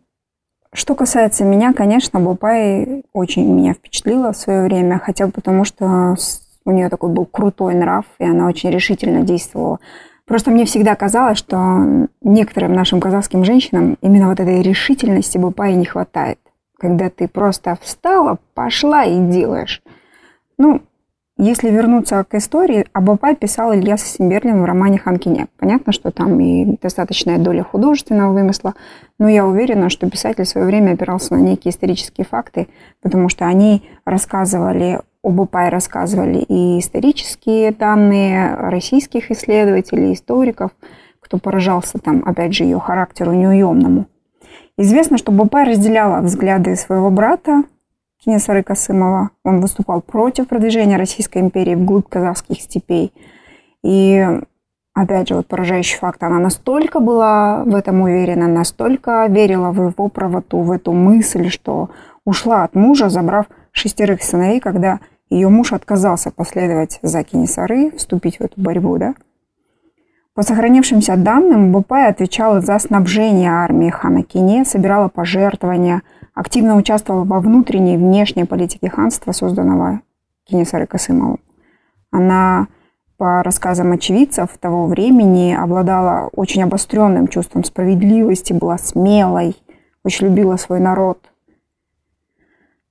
что 0.72 0.94
касается 0.94 1.44
меня, 1.44 1.74
конечно, 1.74 2.20
Бупай 2.20 3.02
очень 3.12 3.52
меня 3.52 3.74
впечатлила 3.74 4.32
в 4.32 4.36
свое 4.36 4.62
время, 4.62 4.98
хотя 4.98 5.26
бы 5.26 5.32
потому, 5.32 5.64
что 5.64 6.16
у 6.64 6.70
нее 6.70 6.88
такой 6.88 7.10
был 7.10 7.26
крутой 7.26 7.74
нрав, 7.74 8.06
и 8.18 8.24
она 8.24 8.46
очень 8.46 8.70
решительно 8.70 9.22
действовала 9.22 9.78
Просто 10.30 10.52
мне 10.52 10.64
всегда 10.64 10.94
казалось, 10.94 11.38
что 11.38 12.06
некоторым 12.20 12.72
нашим 12.72 13.00
казахским 13.00 13.42
женщинам 13.42 13.98
именно 14.00 14.28
вот 14.28 14.38
этой 14.38 14.62
решительности 14.62 15.38
Бупаи 15.38 15.72
не 15.72 15.84
хватает. 15.84 16.38
Когда 16.78 17.10
ты 17.10 17.26
просто 17.26 17.76
встала, 17.82 18.38
пошла 18.54 19.02
и 19.02 19.18
делаешь. 19.18 19.82
Ну, 20.56 20.82
если 21.36 21.68
вернуться 21.70 22.22
к 22.22 22.36
истории, 22.36 22.86
об 22.92 23.10
Апай 23.10 23.34
писал 23.34 23.74
Илья 23.74 23.96
Симберлин 23.96 24.62
в 24.62 24.64
романе 24.64 24.98
«Хамкине». 24.98 25.48
Понятно, 25.58 25.92
что 25.92 26.12
там 26.12 26.38
и 26.38 26.76
достаточная 26.80 27.38
доля 27.38 27.64
художественного 27.64 28.32
вымысла, 28.32 28.74
но 29.18 29.28
я 29.28 29.44
уверена, 29.44 29.90
что 29.90 30.08
писатель 30.08 30.44
в 30.44 30.48
свое 30.48 30.64
время 30.64 30.92
опирался 30.92 31.34
на 31.34 31.40
некие 31.40 31.72
исторические 31.72 32.24
факты, 32.24 32.68
потому 33.02 33.28
что 33.30 33.46
они 33.46 33.82
рассказывали 34.04 35.00
об 35.22 35.40
Апай, 35.40 35.68
рассказывали 35.68 36.38
и 36.38 36.78
исторические 36.78 37.72
данные 37.72 38.54
российских 38.54 39.30
исследователей, 39.30 40.14
историков, 40.14 40.70
кто 41.20 41.38
поражался 41.38 41.98
там, 41.98 42.22
опять 42.24 42.54
же, 42.54 42.64
ее 42.64 42.80
характеру 42.80 43.32
неуемному. 43.32 44.06
Известно, 44.76 45.18
что 45.18 45.30
Бупай 45.30 45.68
разделяла 45.68 46.22
взгляды 46.22 46.74
своего 46.74 47.10
брата, 47.10 47.64
Кенесары 48.24 48.62
Касымова. 48.62 49.30
Он 49.44 49.60
выступал 49.60 50.00
против 50.00 50.48
продвижения 50.48 50.96
Российской 50.96 51.38
империи 51.38 51.74
вглубь 51.74 52.08
казахских 52.08 52.60
степей. 52.60 53.12
И 53.82 54.26
опять 54.94 55.28
же, 55.28 55.36
вот 55.36 55.46
поражающий 55.46 55.98
факт, 55.98 56.22
она 56.22 56.38
настолько 56.38 57.00
была 57.00 57.64
в 57.64 57.74
этом 57.74 58.00
уверена, 58.02 58.46
настолько 58.46 59.26
верила 59.26 59.70
в 59.70 59.90
его 59.90 60.08
правоту, 60.08 60.60
в 60.60 60.70
эту 60.70 60.92
мысль, 60.92 61.48
что 61.48 61.90
ушла 62.24 62.64
от 62.64 62.74
мужа, 62.74 63.08
забрав 63.08 63.46
шестерых 63.72 64.22
сыновей, 64.22 64.60
когда 64.60 65.00
ее 65.28 65.48
муж 65.48 65.72
отказался 65.72 66.30
последовать 66.30 66.98
за 67.02 67.22
Кенесары, 67.22 67.92
вступить 67.96 68.38
в 68.38 68.42
эту 68.42 68.60
борьбу, 68.60 68.98
да. 68.98 69.14
По 70.34 70.42
сохранившимся 70.42 71.16
данным, 71.16 71.72
Бупай 71.72 72.08
отвечала 72.08 72.60
за 72.60 72.78
снабжение 72.78 73.50
армии 73.50 73.90
хана 73.90 74.22
Кине, 74.22 74.64
собирала 74.64 75.08
пожертвования– 75.08 76.02
активно 76.34 76.76
участвовала 76.76 77.24
во 77.24 77.40
внутренней 77.40 77.94
и 77.94 77.98
внешней 77.98 78.44
политике 78.44 78.88
ханства, 78.88 79.32
созданного 79.32 80.00
Кенесары 80.44 80.86
Касымовым. 80.86 81.40
Она, 82.10 82.68
по 83.18 83.42
рассказам 83.42 83.92
очевидцев 83.92 84.48
того 84.58 84.86
времени, 84.86 85.54
обладала 85.54 86.30
очень 86.34 86.62
обостренным 86.62 87.28
чувством 87.28 87.64
справедливости, 87.64 88.52
была 88.52 88.78
смелой, 88.78 89.56
очень 90.02 90.28
любила 90.28 90.56
свой 90.56 90.80
народ. 90.80 91.29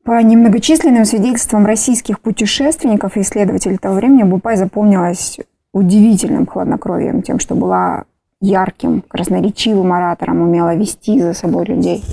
По 0.09 0.19
немногочисленным 0.23 1.05
свидетельствам 1.05 1.67
российских 1.67 2.19
путешественников 2.19 3.15
и 3.15 3.21
исследователей 3.21 3.77
того 3.77 3.93
времени 3.93 4.23
Бупай 4.23 4.57
запомнилась 4.57 5.37
удивительным 5.71 6.47
хладнокровием, 6.47 7.21
тем, 7.21 7.37
что 7.37 7.53
была 7.53 8.05
ярким, 8.41 9.03
красноречивым 9.07 9.93
оратором, 9.93 10.41
умела 10.41 10.73
вести 10.73 11.21
за 11.21 11.35
собой 11.35 11.65
людей. 11.65 12.03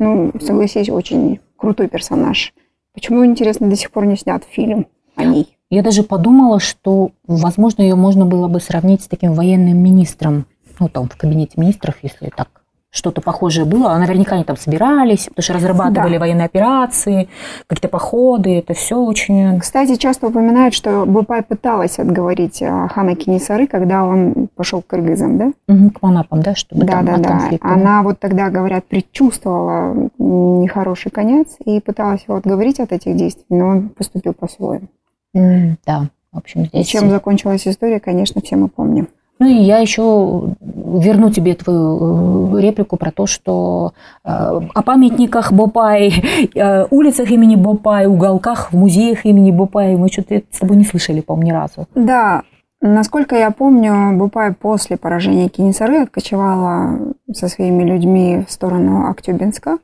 Ну, 0.00 0.32
согласись, 0.42 0.88
очень 0.88 1.38
крутой 1.56 1.86
персонаж. 1.86 2.52
Почему, 2.92 3.24
интересно, 3.24 3.70
до 3.70 3.76
сих 3.76 3.92
пор 3.92 4.06
не 4.06 4.16
снят 4.16 4.42
фильм 4.42 4.88
о 5.14 5.22
ней? 5.22 5.56
Я 5.70 5.84
даже 5.84 6.02
подумала, 6.02 6.58
что, 6.58 7.12
возможно, 7.28 7.82
ее 7.82 7.94
можно 7.94 8.26
было 8.26 8.48
бы 8.48 8.58
сравнить 8.58 9.02
с 9.02 9.06
таким 9.06 9.34
военным 9.34 9.78
министром, 9.78 10.46
ну, 10.80 10.88
там, 10.88 11.08
в 11.08 11.16
кабинете 11.16 11.52
министров, 11.58 11.94
если 12.02 12.28
так 12.36 12.48
что-то 12.96 13.20
похожее 13.20 13.66
было. 13.66 13.92
А 13.92 13.98
наверняка 13.98 14.36
они 14.36 14.44
там 14.44 14.56
собирались, 14.56 15.26
потому 15.26 15.42
что 15.42 15.52
разрабатывали 15.52 16.14
да. 16.14 16.20
военные 16.20 16.46
операции, 16.46 17.28
какие-то 17.66 17.88
походы. 17.88 18.58
Это 18.58 18.74
все 18.74 18.96
очень... 18.96 19.60
Кстати, 19.60 19.96
часто 19.96 20.28
упоминают, 20.28 20.74
что 20.74 21.04
Бупай 21.04 21.42
пыталась 21.42 21.98
отговорить 21.98 22.62
а, 22.62 22.88
хана 22.88 23.14
Кинисары, 23.14 23.66
когда 23.66 24.04
он 24.04 24.48
пошел 24.54 24.80
к 24.80 24.86
кыргызам, 24.86 25.36
да? 25.38 25.52
Угу, 25.68 25.90
к 25.90 26.02
манапам, 26.02 26.40
да? 26.40 26.54
Чтобы 26.54 26.84
да, 26.84 27.02
да, 27.02 27.18
да. 27.18 27.50
Она 27.60 28.02
вот 28.02 28.18
тогда, 28.18 28.48
говорят, 28.48 28.86
предчувствовала 28.86 30.08
нехороший 30.18 31.10
конец 31.10 31.56
и 31.64 31.80
пыталась 31.80 32.24
его 32.26 32.36
отговорить 32.36 32.80
от 32.80 32.92
этих 32.92 33.14
действий, 33.16 33.44
но 33.50 33.66
он 33.68 33.88
поступил 33.90 34.32
по-своему. 34.32 34.88
Mm, 35.36 35.76
да, 35.84 36.08
в 36.32 36.38
общем, 36.38 36.64
здесь... 36.64 36.88
И 36.88 36.90
чем 36.90 37.10
закончилась 37.10 37.68
история, 37.68 38.00
конечно, 38.00 38.40
все 38.40 38.56
мы 38.56 38.68
помним. 38.68 39.08
Ну 39.38 39.46
и 39.46 39.54
я 39.54 39.78
еще 39.78 40.54
верну 40.62 41.30
тебе 41.30 41.54
твою 41.54 42.56
э, 42.56 42.60
реплику 42.60 42.96
про 42.96 43.10
то, 43.10 43.26
что 43.26 43.92
э, 44.24 44.28
о 44.28 44.82
памятниках 44.82 45.52
Бопай, 45.52 46.14
улицах 46.90 47.30
имени 47.30 47.56
Бопай, 47.56 48.06
уголках 48.06 48.72
в 48.72 48.76
музеях 48.76 49.26
имени 49.26 49.50
Бопай 49.50 49.96
мы 49.96 50.08
что-то 50.08 50.42
с 50.50 50.58
тобой 50.58 50.78
не 50.78 50.84
слышали, 50.84 51.20
по-моему, 51.20 51.48
ни 51.48 51.52
разу. 51.52 51.86
Да, 51.94 52.44
насколько 52.80 53.36
я 53.36 53.50
помню, 53.50 54.16
Бопай 54.16 54.54
после 54.54 54.96
поражения 54.96 55.48
Кенесары 55.48 55.98
откочевала 55.98 57.14
со 57.30 57.48
своими 57.48 57.82
людьми 57.82 58.44
в 58.46 58.50
сторону 58.50 59.10
Актюбинска, 59.10 59.78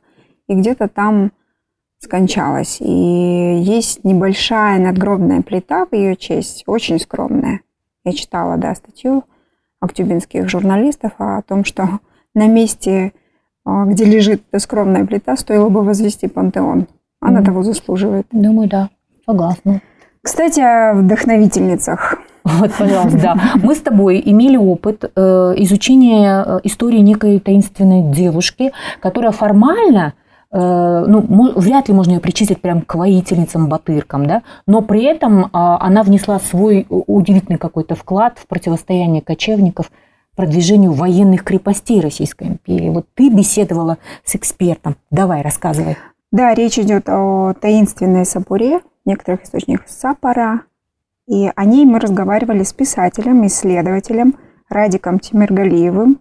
и 0.47 0.55
где-то 0.55 0.87
там 0.87 1.31
скончалась. 1.99 2.77
И 2.81 2.91
есть 3.61 4.03
небольшая 4.03 4.79
надгробная 4.79 5.41
плита 5.41 5.85
в 5.85 5.93
ее 5.93 6.15
честь, 6.15 6.63
очень 6.65 6.99
скромная. 6.99 7.61
Я 8.03 8.13
читала, 8.13 8.57
да, 8.57 8.75
статью 8.75 9.23
актюбинских 9.83 10.49
журналистов 10.49 11.11
о 11.17 11.41
том, 11.41 11.65
что 11.65 11.99
на 12.35 12.47
месте, 12.47 13.13
а, 13.65 13.85
где 13.85 14.05
лежит 14.05 14.43
эта 14.49 14.59
скромная 14.59 15.05
плита, 15.05 15.35
стоило 15.35 15.69
бы 15.69 15.83
возвести 15.83 16.27
пантеон. 16.27 16.87
Она 17.19 17.41
mm. 17.41 17.45
того 17.45 17.63
заслуживает. 17.63 18.27
Думаю, 18.31 18.69
да. 18.69 18.89
Согласна. 19.25 19.81
Кстати, 20.21 20.59
о 20.61 20.93
вдохновительницах. 20.93 22.17
Вот, 22.43 22.71
пожалуйста, 22.73 23.19
да. 23.19 23.37
Мы 23.55 23.75
с 23.75 23.79
тобой 23.79 24.21
имели 24.25 24.57
опыт 24.57 25.03
э, 25.03 25.19
изучения 25.57 26.43
э, 26.45 26.59
истории 26.63 26.99
некой 26.99 27.39
таинственной 27.39 28.11
девушки, 28.11 28.71
которая 29.01 29.31
формально 29.31 30.13
ну, 30.55 31.53
вряд 31.55 31.87
ли 31.87 31.95
можно 31.95 32.11
ее 32.11 32.19
причислить 32.19 32.61
прям 32.61 32.81
к 32.81 32.93
воительницам, 32.93 33.67
батыркам, 33.67 34.27
да, 34.27 34.43
но 34.67 34.81
при 34.81 35.03
этом 35.03 35.49
а, 35.51 35.79
она 35.81 36.03
внесла 36.03 36.39
свой 36.39 36.85
удивительный 36.89 37.57
какой-то 37.57 37.95
вклад 37.95 38.37
в 38.37 38.45
противостояние 38.45 39.23
кочевников 39.23 39.91
продвижению 40.35 40.91
военных 40.93 41.43
крепостей 41.43 42.01
Российской 42.01 42.47
империи. 42.49 42.89
Вот 42.89 43.07
ты 43.15 43.29
беседовала 43.29 43.97
с 44.23 44.35
экспертом. 44.35 44.95
Давай, 45.11 45.41
рассказывай. 45.41 45.97
Да, 46.31 46.53
речь 46.53 46.79
идет 46.79 47.07
о 47.09 47.53
таинственной 47.53 48.25
сапуре, 48.25 48.79
в 48.79 49.09
некоторых 49.09 49.43
источниках 49.43 49.87
сапора. 49.87 50.61
И 51.27 51.51
о 51.55 51.65
ней 51.65 51.85
мы 51.85 51.99
разговаривали 51.99 52.63
с 52.63 52.73
писателем, 52.73 53.45
исследователем 53.45 54.35
Радиком 54.69 55.19
Тимиргалиевым, 55.19 56.19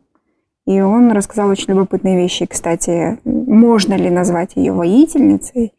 и 0.66 0.80
он 0.80 1.12
рассказал 1.12 1.48
очень 1.48 1.70
любопытные 1.70 2.16
вещи. 2.16 2.46
Кстати, 2.46 3.18
можно 3.24 3.94
ли 3.94 4.10
назвать 4.10 4.52
ее 4.56 4.72
воительницей? 4.72 5.74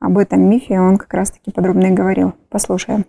Об 0.00 0.18
этом 0.18 0.42
мифе 0.42 0.80
он 0.80 0.98
как 0.98 1.12
раз-таки 1.14 1.50
подробно 1.50 1.86
и 1.86 1.90
говорил. 1.90 2.34
Послушаем. 2.50 3.06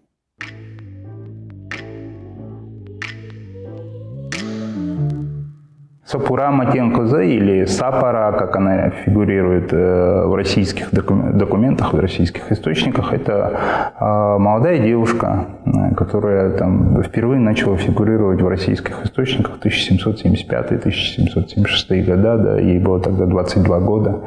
Сапура 6.05 6.51
Матенкоза 6.51 7.21
или 7.21 7.65
Сапара, 7.65 8.31
как 8.33 8.55
она 8.55 8.91
фигурирует 8.91 9.73
э, 9.73 10.25
в 10.27 10.35
российских 10.35 10.93
документах, 10.93 11.93
в 11.93 11.99
российских 11.99 12.51
источниках, 12.51 13.11
это 13.11 13.59
э, 13.99 14.37
молодая 14.37 14.77
девушка, 14.77 15.47
э, 15.65 15.95
которая 15.95 16.51
там 16.51 17.01
впервые 17.01 17.39
начала 17.39 17.75
фигурировать 17.75 18.39
в 18.39 18.47
российских 18.47 19.03
источниках 19.03 19.57
1775-1776 19.63 22.05
года, 22.05 22.37
да, 22.37 22.59
ей 22.59 22.77
было 22.77 22.99
тогда 22.99 23.25
22 23.25 23.79
года. 23.79 24.19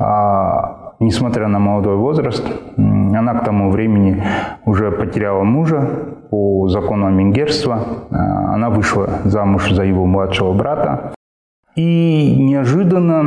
А, 0.00 0.94
несмотря 0.98 1.46
на 1.46 1.60
молодой 1.60 1.94
возраст, 1.94 2.44
она 2.76 3.34
к 3.34 3.44
тому 3.44 3.70
времени 3.70 4.20
уже 4.64 4.90
потеряла 4.90 5.44
мужа 5.44 5.88
по 6.28 6.66
закону 6.68 7.08
Менгерства. 7.10 7.84
Она 8.10 8.68
вышла 8.68 9.20
замуж 9.24 9.70
за 9.70 9.84
его 9.84 10.06
младшего 10.06 10.52
брата. 10.54 11.12
И 11.76 12.36
неожиданно 12.38 13.20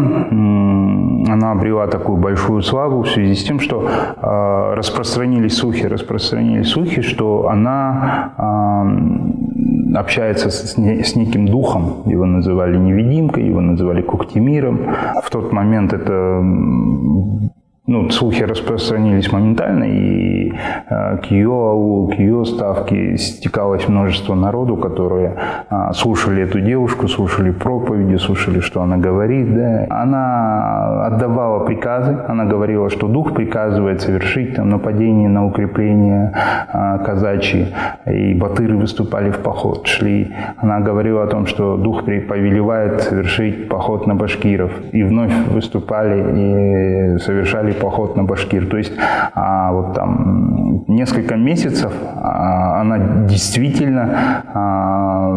она 1.32 1.52
обрела 1.52 1.88
такую 1.88 2.18
большую 2.18 2.62
славу 2.62 3.04
в 3.04 3.10
связи 3.10 3.36
с 3.36 3.44
тем, 3.44 3.60
что 3.60 3.88
э, 3.88 4.74
распространились 4.76 5.56
слухи, 5.56 5.86
распространились 5.86 6.70
слухи, 6.70 7.02
что 7.02 7.48
она 7.48 8.34
э, 8.38 9.98
общается 9.98 10.50
с, 10.50 10.76
с 10.76 11.16
неким 11.16 11.48
духом. 11.48 12.04
Его 12.06 12.26
называли 12.26 12.78
невидимкой, 12.78 13.48
его 13.48 13.62
называли 13.62 14.02
Куктимиром. 14.02 14.94
В 15.24 15.30
тот 15.30 15.54
момент 15.54 15.94
это 15.94 16.44
ну, 17.86 18.10
слухи 18.12 18.44
распространились 18.44 19.30
моментально, 19.30 19.84
и 19.84 20.54
э, 20.90 21.18
к 21.18 21.26
ее 21.26 21.50
аулу, 21.50 22.08
к 22.08 22.14
ее 22.14 22.46
ставке 22.46 23.18
стекалось 23.18 23.90
множество 23.90 24.36
народу, 24.36 24.78
которые 24.78 25.36
э, 25.70 25.92
слушали 25.94 26.44
эту 26.44 26.62
девушку, 26.62 27.10
слушали 27.10 27.52
проповеди, 27.52 28.16
слушали, 28.16 28.62
что 28.62 28.82
она 28.82 28.96
говорит. 28.96 29.54
Да. 29.54 29.86
Она 29.90 31.08
отдавала 31.08 31.66
приказы, 31.66 32.18
она 32.26 32.46
говорила, 32.46 32.90
что 32.90 33.10
дух 33.10 33.34
приказывает 33.34 34.02
совершить 34.02 34.56
там, 34.56 34.70
нападение 34.70 35.28
на 35.28 35.46
укрепление 35.46 36.32
э, 36.74 37.00
казачьи, 37.06 37.68
и 38.06 38.34
батыры 38.34 38.78
выступали 38.78 39.30
в 39.30 39.40
поход, 39.40 39.88
шли. 39.88 40.34
Она 40.56 40.80
говорила 40.80 41.24
о 41.24 41.28
том, 41.28 41.48
что 41.48 41.76
дух 41.76 42.06
повелевает 42.06 43.02
совершить 43.02 43.68
поход 43.68 44.08
на 44.08 44.16
башкиров, 44.16 44.72
и 44.94 45.04
вновь 45.04 45.34
выступали 45.50 47.16
и 47.16 47.18
совершали 47.20 47.73
поход 47.74 48.16
на 48.16 48.24
Башкир. 48.24 48.68
То 48.68 48.78
есть 48.78 48.94
а, 49.34 49.72
вот 49.72 49.94
там 49.94 50.86
несколько 50.88 51.36
месяцев 51.36 51.94
а, 52.16 52.82
она 52.82 53.26
действительно 53.28 54.44
а, 54.54 55.34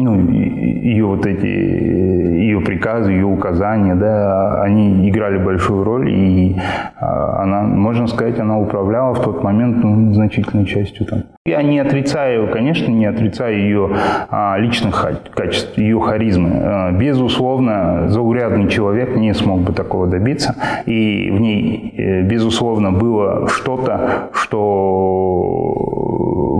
ну, 0.00 0.30
ее 0.30 1.06
вот 1.06 1.26
эти 1.26 1.46
ее 1.46 2.60
приказы, 2.60 3.12
ее 3.12 3.26
указания, 3.26 3.94
да, 3.94 4.62
они 4.62 5.08
играли 5.08 5.38
большую 5.38 5.84
роль, 5.84 6.10
и 6.10 6.56
а, 6.96 7.42
она, 7.42 7.62
можно 7.62 8.06
сказать, 8.06 8.38
она 8.38 8.58
управляла 8.58 9.14
в 9.14 9.22
тот 9.22 9.42
момент 9.42 9.84
ну, 9.84 10.12
значительной 10.12 10.66
частью 10.66 11.06
там. 11.06 11.22
Я 11.46 11.62
не 11.62 11.78
отрицаю, 11.78 12.48
конечно, 12.50 12.90
не 12.90 13.06
отрицаю 13.06 13.58
ее 13.58 13.90
а, 14.28 14.56
личных 14.58 15.06
качеств, 15.34 15.78
ее 15.78 16.00
харизмы. 16.00 16.50
А, 16.52 16.92
безусловно, 16.92 18.08
заурядный 18.08 18.68
человек 18.68 19.16
не 19.16 19.34
смог 19.34 19.60
бы 19.60 19.72
такого 19.72 20.06
добиться, 20.06 20.54
и 20.86 21.29
в 21.30 21.40
ней, 21.40 21.94
э, 21.96 22.22
безусловно, 22.22 22.92
было 22.92 23.48
что-то, 23.48 24.30
что 24.32 25.90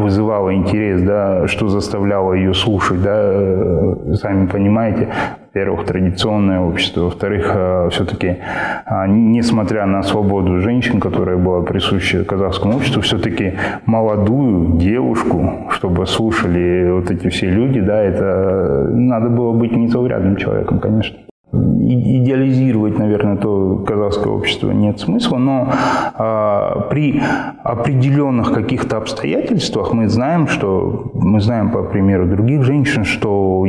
вызывало 0.00 0.55
интерес, 0.55 1.03
да, 1.03 1.47
что 1.47 1.69
заставляло 1.69 2.33
ее 2.33 2.55
слушать, 2.55 3.03
да, 3.03 3.17
э, 3.17 4.15
сами 4.15 4.47
понимаете, 4.47 5.09
во-первых, 5.53 5.85
традиционное 5.87 6.61
общество, 6.61 7.03
во-вторых, 7.03 7.50
э, 7.55 7.89
все-таки, 7.91 8.39
а, 8.87 9.07
несмотря 9.07 9.87
на 9.87 10.03
свободу 10.03 10.61
женщин, 10.61 11.00
которая 11.00 11.37
была 11.37 11.62
присуща 11.62 12.25
казахскому 12.25 12.77
обществу, 12.77 13.03
все-таки 13.03 13.55
молодую 13.87 14.79
девушку, 14.79 15.69
чтобы 15.71 16.07
слушали 16.07 16.91
вот 16.91 17.11
эти 17.11 17.29
все 17.29 17.50
люди, 17.50 17.81
да, 17.81 18.03
это 18.03 18.89
надо 18.93 19.29
было 19.29 19.53
быть 19.53 19.73
незаурядным 19.73 20.37
человеком, 20.37 20.79
конечно 20.79 21.17
идеализировать, 21.52 22.99
наверное, 22.99 23.37
то 23.37 23.85
казахское 23.87 24.33
общество 24.33 24.71
нет 24.71 25.00
смысла, 25.00 25.38
но 25.38 25.69
э, 26.14 26.88
при 26.90 27.21
определенных 27.64 28.52
каких-то 28.52 28.99
обстоятельствах 28.99 29.92
мы 29.92 30.09
знаем, 30.09 30.47
что 30.47 31.11
мы 31.14 31.40
знаем 31.40 31.71
по 31.71 31.83
примеру 31.83 32.26
других 32.26 32.62
женщин, 32.62 33.04
что 33.04 33.66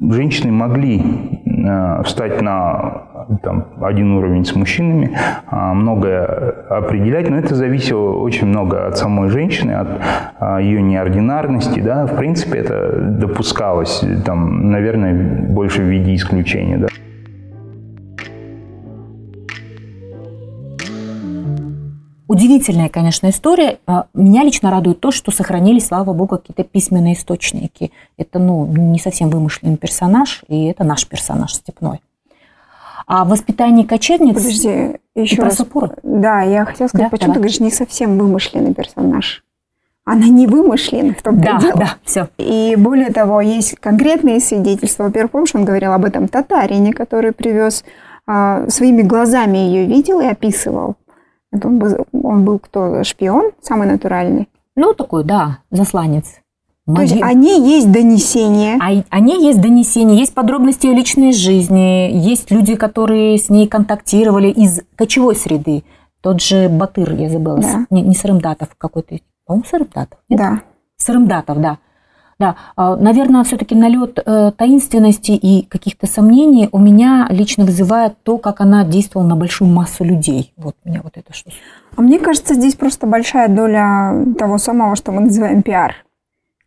женщины 0.00 0.52
могли 0.52 1.02
э, 1.46 2.02
встать 2.04 2.42
на 2.42 3.13
там, 3.42 3.66
один 3.80 4.12
уровень 4.12 4.44
с 4.44 4.54
мужчинами, 4.54 5.16
а, 5.46 5.74
многое 5.74 6.24
определять, 6.70 7.28
но 7.30 7.38
это 7.38 7.54
зависело 7.54 8.16
очень 8.16 8.46
много 8.46 8.86
от 8.86 8.98
самой 8.98 9.28
женщины, 9.28 9.72
от 9.72 9.88
а, 10.38 10.60
ее 10.60 10.82
неординарности, 10.82 11.80
да, 11.80 12.06
в 12.06 12.16
принципе, 12.16 12.58
это 12.58 12.92
допускалось, 13.00 14.04
там, 14.24 14.70
наверное, 14.70 15.48
больше 15.48 15.82
в 15.82 15.86
виде 15.86 16.14
исключения, 16.14 16.78
да. 16.78 16.88
Удивительная, 22.26 22.88
конечно, 22.88 23.28
история. 23.28 23.78
А, 23.86 24.06
меня 24.12 24.42
лично 24.42 24.70
радует 24.70 24.98
то, 24.98 25.12
что 25.12 25.30
сохранились, 25.30 25.86
слава 25.86 26.12
богу, 26.12 26.38
какие-то 26.38 26.64
письменные 26.64 27.14
источники. 27.14 27.92
Это, 28.16 28.38
ну, 28.38 28.66
не 28.66 28.98
совсем 28.98 29.30
вымышленный 29.30 29.76
персонаж, 29.76 30.42
и 30.48 30.64
это 30.64 30.82
наш 30.82 31.06
персонаж 31.06 31.54
степной. 31.54 32.00
А 33.06 33.24
воспитание 33.24 33.86
кочевниц... 33.86 34.34
Подожди, 34.34 34.96
еще 35.14 35.42
раз. 35.42 35.56
Сапура? 35.56 35.94
Да, 36.02 36.42
я 36.42 36.64
хотела 36.64 36.88
сказать, 36.88 37.06
да, 37.06 37.10
почему 37.10 37.34
давай. 37.34 37.34
ты 37.34 37.40
говоришь 37.40 37.60
не 37.60 37.70
совсем 37.70 38.18
вымышленный 38.18 38.74
персонаж? 38.74 39.44
Она 40.04 40.28
не 40.28 40.46
вымышленная 40.46 41.14
в 41.14 41.22
том 41.22 41.40
да, 41.40 41.58
дело. 41.58 41.76
Да, 41.76 41.94
все. 42.04 42.28
И 42.36 42.74
более 42.76 43.10
того, 43.10 43.40
есть 43.40 43.76
конкретные 43.80 44.40
свидетельства. 44.40 45.04
Во-первых, 45.04 45.32
помнишь, 45.32 45.54
он 45.54 45.64
говорил 45.64 45.92
об 45.92 46.04
этом 46.04 46.28
татарине, 46.28 46.92
который 46.92 47.32
привез, 47.32 47.84
а, 48.26 48.68
своими 48.68 49.02
глазами 49.02 49.58
ее 49.58 49.86
видел 49.86 50.20
и 50.20 50.26
описывал. 50.26 50.96
Это 51.52 51.68
он, 51.68 51.78
был, 51.78 52.06
он 52.12 52.44
был 52.44 52.58
кто? 52.58 53.02
Шпион 53.02 53.52
самый 53.62 53.86
натуральный? 53.86 54.48
Ну, 54.76 54.92
такой, 54.92 55.24
да, 55.24 55.58
засланец. 55.70 56.40
То 56.86 57.00
есть 57.00 57.22
они 57.22 57.66
есть 57.72 57.90
донесения. 57.90 58.78
А, 58.78 59.02
они 59.08 59.42
есть 59.42 59.60
донесения, 59.60 60.16
есть 60.16 60.34
подробности 60.34 60.86
ее 60.86 60.94
личной 60.94 61.32
жизни, 61.32 62.10
есть 62.12 62.50
люди, 62.50 62.74
которые 62.74 63.38
с 63.38 63.48
ней 63.48 63.66
контактировали 63.66 64.48
из 64.48 64.82
кочевой 64.94 65.34
среды. 65.34 65.82
Тот 66.20 66.42
же 66.42 66.68
Батыр, 66.68 67.14
я 67.14 67.30
забыла, 67.30 67.58
да. 67.58 67.86
не, 67.90 68.02
не 68.02 68.14
Сарымдатов 68.14 68.68
какой-то, 68.76 69.18
по-моему, 69.46 69.66
Сарымдатов. 69.70 70.18
Нет? 70.28 70.38
Да. 70.38 70.60
Сарымдатов, 70.96 71.60
да. 71.60 71.78
Да, 72.38 72.56
а, 72.76 72.96
наверное, 72.96 73.44
все-таки 73.44 73.74
налет 73.74 74.18
э, 74.18 74.52
таинственности 74.56 75.32
и 75.32 75.66
каких-то 75.66 76.06
сомнений 76.06 76.68
у 76.72 76.78
меня 76.78 77.28
лично 77.30 77.64
вызывает 77.64 78.20
то, 78.24 78.38
как 78.38 78.60
она 78.60 78.84
действовала 78.84 79.28
на 79.28 79.36
большую 79.36 79.70
массу 79.70 80.02
людей. 80.02 80.52
Вот 80.56 80.74
меня 80.84 81.00
вот 81.02 81.16
это 81.16 81.32
что. 81.32 81.50
А 81.96 82.02
мне 82.02 82.18
кажется, 82.18 82.54
здесь 82.54 82.74
просто 82.74 83.06
большая 83.06 83.48
доля 83.48 84.26
того 84.36 84.58
самого, 84.58 84.96
что 84.96 85.12
мы 85.12 85.20
называем 85.22 85.62
пиар. 85.62 85.94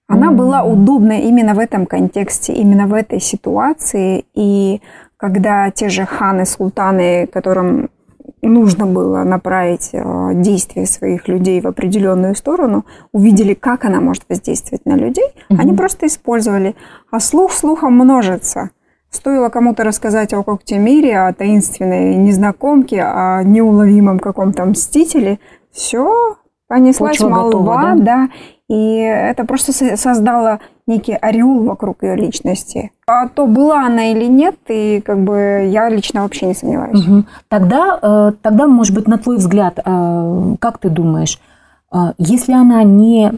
Она 0.08 0.32
была 0.32 0.64
удобна 0.64 1.20
именно 1.20 1.54
в 1.54 1.60
этом 1.60 1.86
контексте, 1.86 2.54
именно 2.54 2.88
в 2.88 2.94
этой 2.94 3.20
ситуации. 3.20 4.26
И 4.34 4.82
когда 5.18 5.70
те 5.70 5.90
же 5.90 6.06
ханы, 6.06 6.46
султаны, 6.46 7.28
которым 7.28 7.90
нужно 8.42 8.86
было 8.86 9.24
направить 9.24 9.90
э, 9.92 10.32
действия 10.36 10.86
своих 10.86 11.28
людей 11.28 11.60
в 11.60 11.68
определенную 11.68 12.36
сторону, 12.36 12.86
увидели, 13.12 13.54
как 13.54 13.84
она 13.84 14.00
может 14.00 14.24
воздействовать 14.30 14.86
на 14.86 14.96
людей, 14.96 15.28
угу. 15.50 15.60
они 15.60 15.74
просто 15.74 16.08
использовали. 16.08 16.76
А 17.12 17.20
слух 17.20 17.52
слухом 17.52 17.94
множится. 17.94 18.70
Стоило 19.10 19.50
кому-то 19.50 19.84
рассказать 19.84 20.34
о 20.34 20.44
Коктемире, 20.44 21.20
о 21.20 21.34
таинственной 21.34 22.16
незнакомке, 22.16 23.02
о 23.02 23.42
неуловимом 23.44 24.20
каком-то 24.20 24.66
мстителе, 24.66 25.40
все, 25.72 26.38
понеслась 26.68 27.18
Почва 27.18 27.30
молва, 27.30 27.46
готова, 27.46 27.76
да? 27.96 27.96
да, 27.96 28.30
и 28.70 28.98
это 28.98 29.46
просто 29.46 29.72
создало 29.98 30.60
некий 30.88 31.14
ореол 31.14 31.64
вокруг 31.64 32.04
ее 32.04 32.16
личности. 32.16 32.92
А 33.08 33.28
то 33.28 33.48
была 33.48 33.86
она 33.86 34.12
или 34.12 34.26
нет, 34.26 34.56
и 34.68 35.02
как 35.02 35.20
бы 35.20 35.68
я 35.70 35.90
лично 35.90 36.24
вообще 36.24 36.48
не 36.48 36.54
сомневаюсь. 36.54 37.06
Угу. 37.06 37.24
Тогда, 37.48 38.00
э, 38.02 38.32
тогда, 38.42 38.68
может 38.68 38.94
быть, 38.94 39.08
на 39.08 39.18
твой 39.18 39.38
взгляд, 39.38 39.80
э, 39.80 40.56
как 40.60 40.80
ты 40.80 40.90
думаешь, 40.90 41.40
э, 41.94 41.98
если 42.18 42.54
она 42.54 42.84
не 42.84 43.32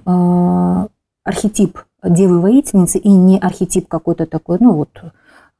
архетип 1.23 1.79
девы-воительницы 2.03 2.97
и 2.97 3.09
не 3.09 3.37
архетип 3.37 3.87
какой-то 3.87 4.25
такой, 4.25 4.57
ну 4.59 4.73
вот, 4.73 4.89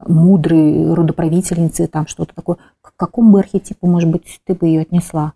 мудрый 0.07 0.93
родоправительницы, 0.93 1.87
там 1.87 2.07
что-то 2.07 2.33
такое, 2.33 2.57
к 2.81 2.93
какому 2.95 3.33
бы 3.33 3.39
архетипу, 3.39 3.85
может 3.85 4.09
быть, 4.09 4.39
ты 4.45 4.55
бы 4.55 4.65
ее 4.67 4.81
отнесла? 4.81 5.33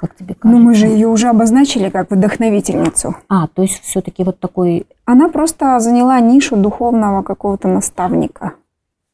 Как 0.00 0.14
тебе 0.16 0.34
кажется? 0.34 0.48
Ну, 0.48 0.58
мы 0.58 0.74
же 0.74 0.86
ее 0.86 1.08
уже 1.08 1.28
обозначили 1.28 1.90
как 1.90 2.10
вдохновительницу. 2.10 3.16
А, 3.28 3.48
то 3.48 3.60
есть 3.60 3.82
все-таки 3.82 4.24
вот 4.24 4.40
такой... 4.40 4.86
Она 5.04 5.28
просто 5.28 5.78
заняла 5.78 6.18
нишу 6.20 6.56
духовного 6.56 7.22
какого-то 7.22 7.68
наставника. 7.68 8.54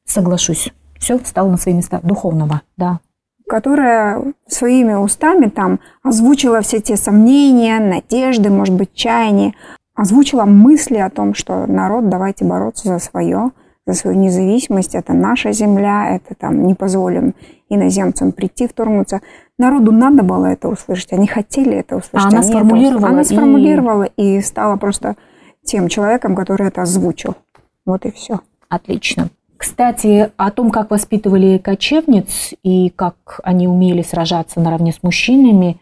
Соглашусь. 0.04 0.72
Все 0.96 1.18
встало 1.18 1.50
на 1.50 1.56
свои 1.56 1.74
места. 1.74 1.98
Духовного, 2.04 2.62
да. 2.76 3.00
Которая 3.48 4.32
своими 4.46 4.94
устами 4.94 5.46
там 5.46 5.80
озвучила 6.04 6.60
все 6.60 6.80
те 6.80 6.96
сомнения, 6.96 7.80
надежды, 7.80 8.48
может 8.50 8.76
быть, 8.76 8.94
чаяния, 8.94 9.54
озвучила 9.96 10.44
мысли 10.44 10.98
о 10.98 11.10
том, 11.10 11.34
что 11.34 11.66
народ, 11.66 12.08
давайте 12.08 12.44
бороться 12.44 12.86
за 12.86 13.00
свое, 13.00 13.50
за 13.86 13.94
свою 13.94 14.18
независимость, 14.18 14.94
это 14.94 15.12
наша 15.12 15.52
земля, 15.52 16.16
это 16.16 16.34
там 16.34 16.66
не 16.66 16.74
позволим 16.74 17.34
иноземцам 17.68 18.32
прийти, 18.32 18.66
вторгнуться. 18.66 19.20
Народу 19.58 19.92
надо 19.92 20.22
было 20.22 20.46
это 20.46 20.68
услышать, 20.68 21.12
они 21.12 21.26
хотели 21.26 21.74
это 21.76 21.96
услышать. 21.96 22.32
А 22.32 22.36
она 22.36 22.42
сформулировала, 22.42 23.08
она 23.08 23.24
сформулировала 23.24 24.02
и... 24.04 24.38
и 24.38 24.40
стала 24.40 24.76
просто 24.76 25.16
тем 25.64 25.88
человеком, 25.88 26.34
который 26.34 26.68
это 26.68 26.82
озвучил. 26.82 27.36
Вот 27.84 28.04
и 28.04 28.10
все. 28.10 28.40
Отлично. 28.68 29.30
Кстати, 29.56 30.30
о 30.36 30.50
том, 30.50 30.70
как 30.70 30.90
воспитывали 30.90 31.58
кочевниц 31.58 32.54
и 32.62 32.90
как 32.90 33.40
они 33.42 33.68
умели 33.68 34.02
сражаться 34.02 34.60
наравне 34.60 34.92
с 34.92 35.02
мужчинами, 35.02 35.80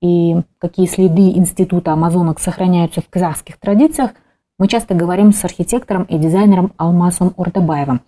и 0.00 0.36
какие 0.58 0.86
следы 0.86 1.30
института 1.30 1.92
амазонок 1.92 2.40
сохраняются 2.40 3.00
в 3.00 3.08
казахских 3.08 3.58
традициях, 3.58 4.10
мы 4.58 4.68
часто 4.68 4.94
говорим 4.94 5.32
с 5.32 5.44
архитектором 5.44 6.04
и 6.04 6.18
дизайнером 6.18 6.72
Алмасом 6.76 7.34
Ордабаевым. 7.36 8.02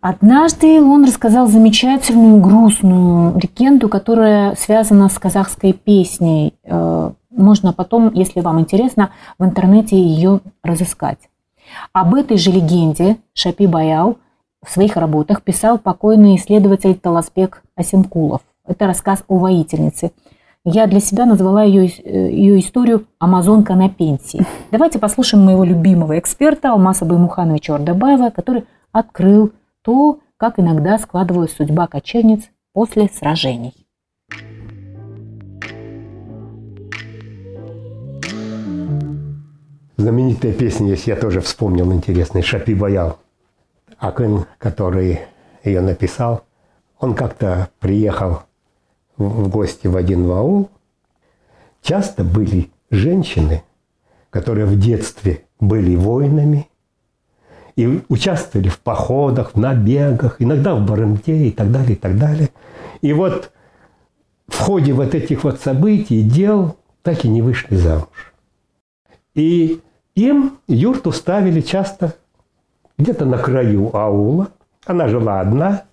Однажды 0.00 0.82
он 0.82 1.04
рассказал 1.04 1.46
замечательную 1.46 2.40
грустную 2.40 3.38
легенду, 3.38 3.90
которая 3.90 4.54
связана 4.54 5.10
с 5.10 5.18
казахской 5.18 5.74
песней. 5.74 6.54
Э, 6.64 7.10
можно 7.30 7.74
потом, 7.74 8.10
если 8.14 8.40
вам 8.40 8.60
интересно, 8.60 9.10
в 9.38 9.44
интернете 9.44 10.00
ее 10.00 10.40
разыскать. 10.62 11.18
Об 11.92 12.14
этой 12.14 12.38
же 12.38 12.50
легенде 12.50 13.18
Шапи 13.34 13.66
Баяу 13.66 14.16
в 14.64 14.70
своих 14.70 14.96
работах 14.96 15.42
писал 15.42 15.78
покойный 15.78 16.36
исследователь 16.36 16.94
Таласпек 16.94 17.62
Асенкулов. 17.76 18.40
Это 18.66 18.86
рассказ 18.86 19.22
о 19.28 19.36
воительнице. 19.36 20.12
Я 20.66 20.86
для 20.86 21.00
себя 21.00 21.24
назвала 21.24 21.62
ее, 21.62 21.86
ее 21.86 22.60
историю 22.60 23.06
«Амазонка 23.18 23.74
на 23.76 23.88
пенсии». 23.88 24.44
Давайте 24.70 24.98
послушаем 24.98 25.42
моего 25.42 25.64
любимого 25.64 26.18
эксперта 26.18 26.72
Алмаса 26.72 27.06
Баймухановича 27.06 27.76
Ордабаева, 27.76 28.28
который 28.28 28.66
открыл 28.92 29.52
то, 29.82 30.18
как 30.36 30.58
иногда 30.58 30.98
складывалась 30.98 31.54
судьба 31.54 31.86
кочевниц 31.86 32.50
после 32.74 33.08
сражений. 33.08 33.72
Знаменитая 39.96 40.52
песня, 40.52 40.88
если 40.88 41.12
я 41.12 41.16
тоже 41.16 41.40
вспомнил 41.40 41.90
интересный, 41.90 42.42
Шапи 42.42 42.74
Баял. 42.74 43.16
Акын, 43.98 44.44
который 44.58 45.20
ее 45.64 45.80
написал, 45.80 46.42
он 46.98 47.14
как-то 47.14 47.70
приехал 47.80 48.42
в 49.28 49.48
гости 49.48 49.86
в 49.86 49.96
один 49.96 50.26
ваул. 50.26 50.70
Часто 51.82 52.24
были 52.24 52.70
женщины, 52.90 53.62
которые 54.30 54.66
в 54.66 54.78
детстве 54.78 55.44
были 55.60 55.94
воинами, 55.96 56.68
и 57.76 58.02
участвовали 58.08 58.68
в 58.68 58.78
походах, 58.80 59.54
в 59.54 59.58
набегах, 59.58 60.36
иногда 60.38 60.74
в 60.74 60.84
барымте 60.84 61.48
и 61.48 61.50
так 61.50 61.70
далее, 61.70 61.92
и 61.92 61.96
так 61.96 62.18
далее. 62.18 62.50
И 63.00 63.12
вот 63.12 63.52
в 64.48 64.58
ходе 64.58 64.92
вот 64.92 65.14
этих 65.14 65.44
вот 65.44 65.60
событий, 65.60 66.22
дел, 66.22 66.76
так 67.02 67.24
и 67.24 67.28
не 67.28 67.40
вышли 67.40 67.76
замуж. 67.76 68.34
И 69.34 69.80
им 70.14 70.58
юрту 70.66 71.12
ставили 71.12 71.60
часто 71.60 72.14
где-то 72.98 73.24
на 73.24 73.38
краю 73.38 73.94
аула. 73.94 74.48
Она 74.84 75.08
жила 75.08 75.40
одна. 75.40 75.84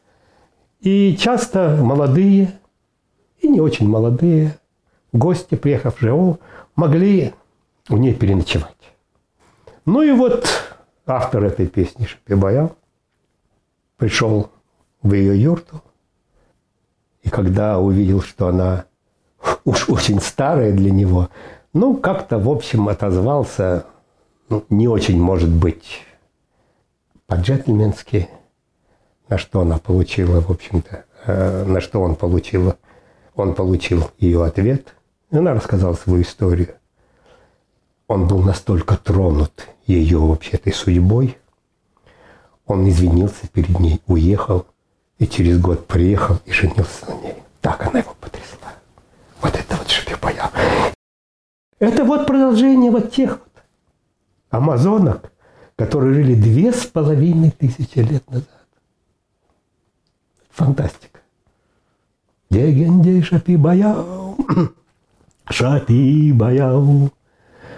И 0.82 1.16
часто 1.18 1.78
молодые 1.82 2.52
и 3.40 3.48
не 3.48 3.62
очень 3.62 3.88
молодые 3.88 4.58
гости, 5.14 5.56
приехавшие 5.56 6.12
в 6.12 6.16
аул, 6.16 6.40
могли 6.76 7.34
у 7.90 7.98
нее 7.98 8.14
переночевать. 8.14 8.76
Ну 9.86 10.02
и 10.02 10.12
вот 10.12 10.48
автор 11.06 11.46
этой 11.46 11.68
песни 11.68 12.06
Шапибаян 12.06 12.72
пришел 13.98 14.50
в 15.02 15.14
ее 15.14 15.42
юрту, 15.42 15.82
и 17.24 17.30
когда 17.30 17.80
увидел, 17.80 18.22
что 18.22 18.48
она 18.48 18.86
уж 19.66 19.90
очень 19.90 20.20
старая 20.20 20.72
для 20.72 20.92
него, 20.92 21.30
ну, 21.74 21.96
как-то, 21.98 22.40
в 22.40 22.50
общем, 22.50 22.88
отозвался, 22.90 23.86
ну, 24.50 24.64
не 24.70 24.88
очень, 24.88 25.22
может 25.22 25.50
быть, 25.50 26.02
по-джентльменски, 27.28 28.30
на 29.30 29.38
что 29.38 29.62
она 29.62 29.78
получила, 29.78 30.42
в 30.42 30.50
общем-то, 30.50 31.06
э, 31.26 31.66
на 31.66 31.82
что 31.82 32.02
он 32.02 32.16
получил, 32.16 32.76
он 33.38 33.54
получил 33.54 34.12
ее 34.18 34.44
ответ. 34.44 34.96
И 35.32 35.38
она 35.38 35.54
рассказала 35.54 35.94
свою 35.94 36.24
историю. 36.24 36.76
Он 38.08 38.28
был 38.28 38.42
настолько 38.42 38.96
тронут 38.98 39.68
ее 39.86 40.18
вообще 40.20 40.52
этой 40.52 40.74
судьбой. 40.74 41.38
Он 42.66 42.88
извинился 42.90 43.48
перед 43.48 43.80
ней, 43.80 44.02
уехал, 44.08 44.66
и 45.20 45.28
через 45.28 45.60
год 45.60 45.88
приехал 45.88 46.40
и 46.46 46.52
женился 46.52 47.06
на 47.10 47.22
ней. 47.22 47.36
Так 47.62 47.88
она 47.88 48.00
его 48.00 48.16
потрясла. 48.20 48.74
Вот 49.42 49.56
это 49.56 49.76
вот 49.76 49.90
шпипая. 49.90 50.50
Это 51.80 52.04
вот 52.04 52.26
продолжение 52.26 52.92
вот 52.92 53.12
тех 53.12 53.40
вот 53.40 53.64
амазонок, 54.50 55.32
которые 55.76 56.14
жили 56.14 56.36
две 56.36 56.72
с 56.72 56.86
половиной 56.86 57.52
тысячи 57.52 58.00
лет 58.00 58.30
назад. 58.30 58.50
Фантастика. 60.50 61.17
Дегенде 62.50 63.22
Шапибаяу, 63.22 64.36
Шапибаяу, 65.50 67.10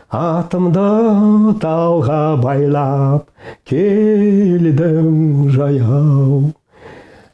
Атымды 0.10 1.54
тауға 1.62 2.40
байлап, 2.42 3.28
келдім 3.70 5.52
жаяу. 5.54 6.50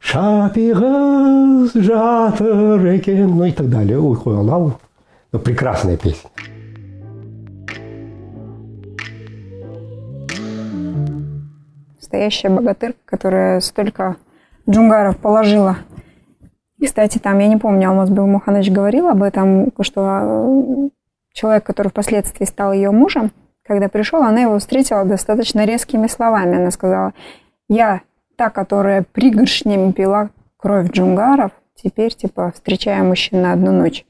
Шапиғыз 0.04 1.71
жатыр 1.71 2.84
екен, 2.91 3.38
ну 3.38 3.45
и 3.45 3.52
так 3.54 3.69
далее. 3.69 3.98
Ой, 3.98 4.15
хуялау. 4.15 4.74
Ну, 5.32 5.39
прекрасная 5.39 5.95
песня. 5.95 6.30
Настоящая 11.95 12.50
богатырка, 12.50 13.00
которая 13.06 13.62
столько 13.62 14.17
джунгаров 14.69 15.17
положила. 15.17 15.78
И, 16.80 16.86
кстати, 16.86 17.18
там, 17.18 17.40
я 17.40 17.48
не 17.48 17.58
помню, 17.58 17.90
Алмаз 17.90 18.10
Муханович 18.10 18.72
говорил 18.72 19.08
об 19.08 19.24
этом, 19.24 19.72
что 19.80 20.90
человек, 21.34 21.64
который 21.64 21.90
впоследствии 21.90 22.46
стал 22.46 22.74
ее 22.74 22.92
мужем, 22.92 23.32
когда 23.66 23.88
пришел, 23.88 24.22
она 24.22 24.42
его 24.42 24.60
встретила 24.60 25.06
достаточно 25.06 25.66
резкими 25.66 26.08
словами. 26.08 26.58
Она 26.58 26.72
сказала, 26.72 27.14
я 27.68 28.02
та, 28.36 28.50
которая 28.50 29.06
пригоршнями 29.12 29.92
пила 29.92 30.30
кровь 30.58 30.92
джунгаров, 30.92 31.52
теперь, 31.76 32.14
типа, 32.14 32.52
встречаю 32.54 33.06
мужчин 33.06 33.42
на 33.42 33.54
одну 33.54 33.72
ночь. 33.72 34.06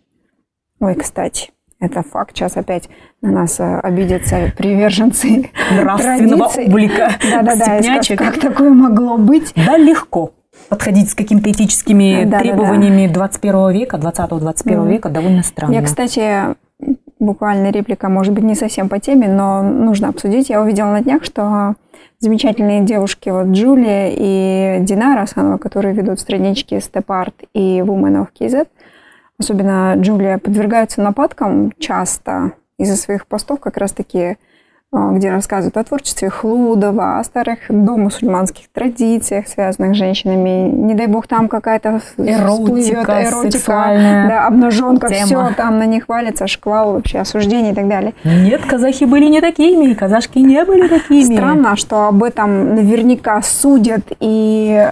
Ой, 0.80 0.96
кстати, 0.96 1.52
это 1.80 2.04
факт. 2.04 2.36
Сейчас 2.36 2.58
опять 2.58 2.90
на 3.22 3.32
нас 3.32 3.60
э, 3.60 3.80
обидятся 3.80 4.52
приверженцы 4.58 5.52
нравственного 5.72 6.46
облика 6.46 7.12
Да-да-да, 7.22 8.02
как, 8.02 8.18
как 8.18 8.40
такое 8.40 8.72
могло 8.72 9.18
быть? 9.18 9.54
Да, 9.56 9.78
легко. 9.78 10.34
Подходить 10.70 11.12
с 11.12 11.16
какими-то 11.16 11.52
этическими 11.52 12.24
да, 12.26 12.40
требованиями 12.40 13.08
да, 13.08 13.14
да. 13.14 13.28
21 13.28 13.72
века, 13.72 13.98
20-21 13.98 14.64
mm. 14.66 14.90
века 14.90 15.10
довольно 15.10 15.44
странно. 15.44 15.74
Я, 15.74 15.82
кстати, 15.82 16.56
буквально 17.20 17.72
реплика, 17.72 18.10
может 18.10 18.34
быть, 18.34 18.44
не 18.44 18.56
совсем 18.56 18.90
по 18.90 19.00
теме, 19.00 19.28
но 19.28 19.62
нужно 19.62 20.10
обсудить. 20.10 20.50
Я 20.50 20.62
увидела 20.62 20.92
на 20.92 21.02
днях, 21.02 21.24
что 21.24 21.76
замечательные 22.20 22.82
девушки, 22.82 23.30
вот 23.30 23.48
Джулия 23.48 24.10
и 24.12 24.84
Динара 24.84 25.26
Санова, 25.26 25.58
которые 25.58 25.94
ведут 25.94 26.20
странички 26.20 26.76
Step 26.76 27.06
Art 27.06 27.48
и 27.54 27.80
Women 27.80 28.26
of 28.26 28.28
KZ, 28.40 28.68
особенно 29.40 29.94
Джулия, 29.98 30.38
подвергаются 30.38 31.02
нападкам 31.02 31.72
часто 31.78 32.54
из-за 32.78 32.96
своих 32.96 33.28
постов 33.28 33.60
как 33.60 33.78
раз-таки 33.78 34.38
где 35.14 35.32
рассказывают 35.32 35.78
о 35.78 35.84
творчестве 35.84 36.30
Хлудова, 36.30 37.20
о 37.20 37.24
старых 37.24 37.60
домусульманских 37.70 38.66
традициях, 38.72 39.48
связанных 39.48 39.96
с 39.96 39.98
женщинами. 39.98 40.70
Не 40.70 40.94
дай 40.94 41.08
бог 41.08 41.28
там 41.28 41.48
какая-то 41.48 42.02
эротика, 42.18 43.24
эротика 43.24 44.26
да, 44.28 44.48
обнаженка, 44.48 45.08
тема. 45.10 45.26
все 45.26 45.54
там 45.56 45.78
на 45.80 45.86
них 45.86 46.08
валится, 46.08 46.48
шквал 46.48 46.94
вообще, 46.94 47.20
осуждение 47.20 47.74
и 47.74 47.76
так 47.76 47.88
далее. 47.88 48.14
Нет, 48.24 48.62
казахи 48.66 49.04
были 49.06 49.26
не 49.26 49.42
такими, 49.42 49.94
казашки 49.94 50.40
не 50.40 50.64
были 50.64 50.88
такими. 50.88 51.36
Странно, 51.36 51.76
что 51.76 52.08
об 52.08 52.24
этом 52.24 52.76
наверняка 52.76 53.42
судят 53.42 54.04
и 54.20 54.90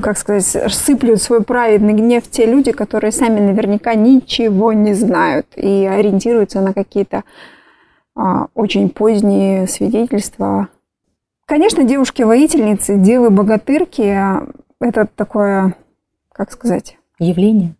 как 0.00 0.16
сказать, 0.16 0.72
сыплют 0.72 1.20
свой 1.20 1.42
праведный 1.42 1.92
гнев 1.92 2.24
те 2.30 2.46
люди, 2.46 2.72
которые 2.72 3.12
сами 3.12 3.38
наверняка 3.38 3.94
ничего 3.94 4.72
не 4.72 4.94
знают 4.94 5.46
и 5.56 5.86
ориентируются 5.86 6.62
на 6.62 6.72
какие-то 6.72 7.18
а, 7.18 7.22
очень 8.54 8.90
поздние 8.90 9.66
свидетельства. 9.66 10.68
Конечно, 11.46 11.84
девушки-воительницы, 11.84 12.96
девы-богатырки– 12.96 14.42
это 14.80 15.06
такое, 15.06 15.74
как 16.32 16.52
сказать… 16.52 16.96
Явление? 17.18 17.74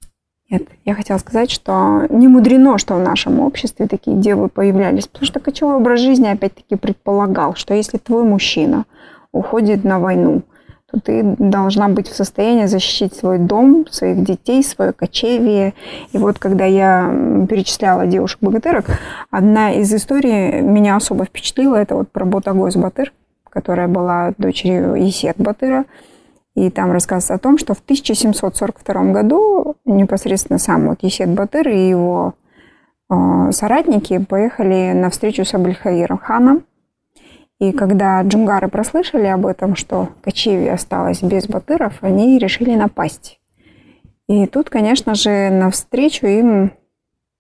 Нет, 0.51 0.62
я 0.85 0.94
хотела 0.94 1.18
сказать, 1.18 1.51
что 1.51 2.07
не 2.09 2.27
мудрено, 2.27 2.79
что 2.79 2.94
в 2.94 3.01
нашем 3.01 3.40
обществе 3.40 3.87
такие 3.87 4.16
девы 4.16 4.48
появлялись, 4.48 5.07
потому 5.07 5.27
что 5.27 5.38
кочевой 5.38 5.77
образ 5.77 6.01
жизни 6.01 6.27
опять-таки 6.27 6.77
предполагал, 6.77 7.55
что 7.55 7.74
если 7.74 7.98
твой 7.98 8.24
мужчина 8.24 8.85
уходит 9.33 9.85
на 9.85 9.98
войну– 9.98 10.42
то 10.90 11.01
ты 11.01 11.22
должна 11.38 11.88
быть 11.88 12.09
в 12.09 12.16
состоянии 12.16 12.64
защитить 12.64 13.14
свой 13.14 13.38
дом, 13.38 13.87
своих 13.90 14.24
детей, 14.24 14.62
свое 14.64 14.92
кочевье. 14.92 15.74
И 16.12 16.18
вот 16.18 16.38
когда 16.38 16.64
я 16.64 17.44
перечисляла 17.48 18.07
девушек-богатырок, 18.07 18.87
одна 19.31 19.72
из 19.72 19.92
историй 19.92 20.62
меня 20.62 20.96
особо 20.96 21.27
впечатлила. 21.27 21.77
Это 21.77 21.94
вот 21.94 22.11
про 22.11 22.24
Ботагойс 22.24 22.77
Батыр, 22.77 23.12
которая 23.51 23.87
была 23.87 24.33
дочерью 24.38 24.94
Есет 24.94 25.37
Батыра. 25.37 25.85
И 26.55 26.70
там 26.70 26.90
рассказывается 26.90 27.35
о 27.35 27.38
том, 27.38 27.59
что 27.59 27.74
в 27.74 27.81
1742 27.81 29.12
году 29.12 29.77
непосредственно 29.85 30.59
сам 30.59 30.88
вот 30.88 31.03
Есет 31.03 31.29
Батыр 31.29 31.68
и 31.68 31.88
его 31.88 32.33
э, 33.11 33.53
соратники 33.53 34.18
поехали 34.18 34.92
на 34.94 35.11
встречу 35.11 35.44
с 35.44 35.53
Абельхаиром 35.53 36.16
ханом 36.16 36.64
И 37.59 37.73
когда 37.73 38.23
джунгары 38.23 38.68
прослышали 38.68 39.27
об 39.27 39.44
этом, 39.47 39.75
что 39.75 40.11
Кочевье 40.23 40.73
осталось 40.73 41.23
без 41.23 41.47
батыров, 41.49 41.99
они 42.03 42.38
решили 42.38 42.75
напасть. 42.77 43.40
И 44.29 44.47
тут, 44.47 44.71
конечно 44.71 45.14
же, 45.14 45.51
навстречу 45.51 46.27
им 46.27 46.73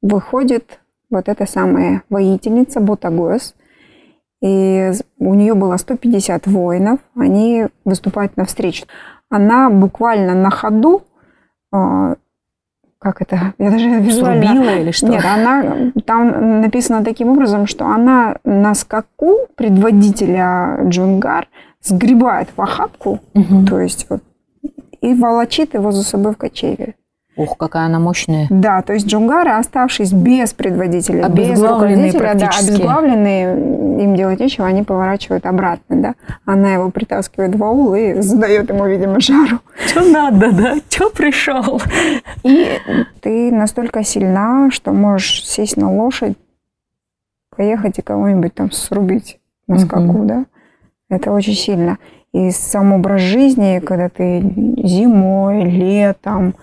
выходит 0.02 0.80
вот 1.10 1.28
эта 1.28 1.46
самая 1.46 2.02
воительница 2.08 2.80
Бутагос. 2.80 3.54
И 4.40 4.92
у 5.18 5.34
нее 5.34 5.54
было 5.54 5.76
150 5.76 6.46
воинов, 6.46 7.00
они 7.16 7.66
выступают 7.84 8.36
навстречу. 8.36 8.86
Она 9.30 9.68
буквально 9.68 10.34
на 10.34 10.50
ходу 10.50 11.02
а, 11.72 12.16
как 12.98 13.22
это, 13.22 13.54
я 13.58 13.70
даже 13.70 13.88
визуально... 13.88 14.46
Срубила 14.46 14.76
или 14.76 14.90
что? 14.90 15.08
Нет, 15.08 15.24
она, 15.24 15.92
там 16.04 16.60
написано 16.60 17.04
таким 17.04 17.30
образом, 17.30 17.66
что 17.66 17.86
она 17.86 18.36
на 18.44 18.74
скаку 18.74 19.46
предводителя 19.56 20.80
Джунгар 20.84 21.48
сгребает 21.80 22.48
в 22.56 22.60
охапку, 22.60 23.20
угу. 23.34 23.66
то 23.66 23.80
есть 23.80 24.06
вот, 24.10 24.22
и 25.00 25.14
волочит 25.14 25.74
его 25.74 25.92
за 25.92 26.02
собой 26.02 26.34
в 26.34 26.36
кочеве. 26.36 26.96
Ух, 27.38 27.56
какая 27.56 27.86
она 27.86 28.00
мощная. 28.00 28.48
Да, 28.50 28.82
то 28.82 28.92
есть 28.92 29.06
джунгары, 29.06 29.52
оставшись 29.52 30.12
без 30.12 30.52
предводителя, 30.52 31.28
без 31.28 31.62
руководителя, 31.62 32.34
да, 32.34 32.48
обезглавленные, 32.48 34.02
им 34.02 34.16
делать 34.16 34.40
нечего, 34.40 34.66
они 34.66 34.82
поворачивают 34.82 35.46
обратно, 35.46 36.02
да. 36.02 36.14
Она 36.44 36.72
его 36.74 36.90
притаскивает 36.90 37.54
в 37.54 37.62
аул 37.62 37.94
и 37.94 38.20
задает 38.20 38.68
ему, 38.70 38.86
видимо, 38.86 39.20
жару. 39.20 39.60
Что 39.86 40.02
надо, 40.02 40.50
да? 40.50 40.76
Что 40.90 41.10
пришел? 41.10 41.80
И 42.42 42.80
ты 43.20 43.52
настолько 43.52 44.02
сильна, 44.02 44.70
что 44.72 44.92
можешь 44.92 45.46
сесть 45.46 45.76
на 45.76 45.92
лошадь, 45.92 46.36
поехать 47.56 48.00
и 48.00 48.02
кого-нибудь 48.02 48.52
там 48.52 48.72
срубить 48.72 49.38
на 49.68 49.78
скаку, 49.78 50.02
угу. 50.02 50.24
да. 50.24 50.44
Это 51.08 51.30
очень 51.30 51.54
сильно. 51.54 51.98
И 52.32 52.50
сам 52.50 52.92
образ 52.92 53.20
жизни, 53.22 53.78
когда 53.78 54.08
ты 54.08 54.40
зимой, 54.40 55.64
летом, 55.64 56.54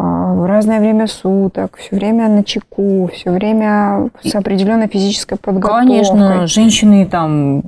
в 0.00 0.46
разное 0.46 0.78
время 0.78 1.08
суток, 1.08 1.76
все 1.78 1.96
время 1.96 2.28
на 2.28 2.44
чеку, 2.44 3.10
все 3.12 3.30
время 3.30 4.10
с 4.22 4.34
определенной 4.34 4.86
физической 4.86 5.36
подготовкой. 5.36 5.88
Конечно, 5.88 6.46
женщины 6.46 7.04
там 7.04 7.62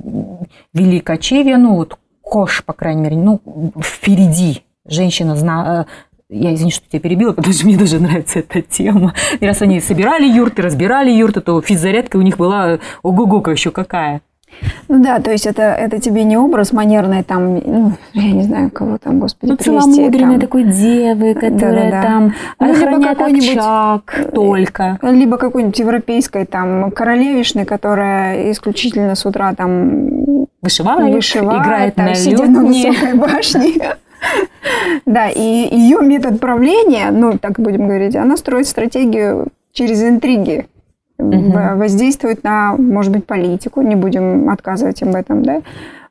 вели 0.73 1.01
кочевья, 1.01 1.57
ну 1.57 1.75
вот 1.75 1.97
кош, 2.21 2.63
по 2.63 2.71
крайней 2.73 3.01
мере, 3.01 3.17
ну 3.17 3.41
впереди 3.83 4.63
женщина 4.85 5.35
зна 5.35 5.85
э, 5.87 5.91
я 6.31 6.53
извини, 6.53 6.71
что 6.71 6.87
тебя 6.87 7.01
перебила, 7.01 7.33
потому 7.33 7.53
что 7.53 7.65
мне 7.65 7.77
даже 7.77 7.99
нравится 7.99 8.39
эта 8.39 8.61
тема. 8.61 9.13
И 9.39 9.45
раз 9.45 9.61
они 9.61 9.81
собирали 9.81 10.25
юрты, 10.25 10.61
разбирали 10.61 11.11
юрты, 11.11 11.41
то 11.41 11.61
физзарядка 11.61 12.15
у 12.15 12.21
них 12.21 12.37
была 12.37 12.79
ого-го 13.03 13.51
еще 13.51 13.71
какая. 13.71 14.21
Ну 14.87 15.01
да, 15.01 15.19
то 15.19 15.31
есть 15.31 15.47
это, 15.47 15.61
это 15.61 15.99
тебе 15.99 16.23
не 16.23 16.37
образ 16.37 16.71
манерной 16.73 17.23
там, 17.23 17.55
ну, 17.55 17.93
я 18.13 18.31
не 18.31 18.43
знаю, 18.43 18.69
кого 18.69 18.97
там, 18.97 19.19
господи, 19.19 19.51
ну, 19.51 19.57
целомудренной 19.57 20.39
такой 20.39 20.63
девы, 20.63 21.33
которая 21.33 21.91
да, 21.91 21.97
да, 21.97 22.01
да. 22.01 22.01
там 22.01 22.33
ну, 22.59 22.71
охраняет 22.71 23.21
очаг 23.21 24.25
только. 24.33 24.99
Либо 25.01 25.37
какой-нибудь 25.37 25.79
европейской 25.79 26.45
там 26.45 26.91
королевишны, 26.91 27.65
которая 27.65 28.51
исключительно 28.51 29.15
с 29.15 29.25
утра 29.25 29.53
там 29.55 30.47
вышивает, 30.61 31.13
вышивает 31.13 31.61
играет 31.61 31.95
там, 31.95 32.05
на 32.05 32.15
сидя 32.15 32.45
на 32.45 32.65
высокой 32.65 33.13
башне. 33.15 33.95
Да, 35.07 35.29
и 35.29 35.41
ее 35.41 35.97
метод 36.01 36.39
правления, 36.39 37.09
ну, 37.09 37.39
так 37.39 37.59
будем 37.59 37.87
говорить, 37.87 38.15
она 38.15 38.37
строит 38.37 38.67
стратегию 38.67 39.47
через 39.73 40.03
интриги 40.03 40.67
угу. 41.21 41.77
воздействует 41.77 42.43
на, 42.43 42.75
может 42.77 43.11
быть, 43.11 43.25
политику, 43.25 43.81
не 43.81 43.95
будем 43.95 44.49
отказывать 44.49 45.01
им 45.01 45.11
в 45.11 45.15
этом, 45.15 45.43
да, 45.43 45.61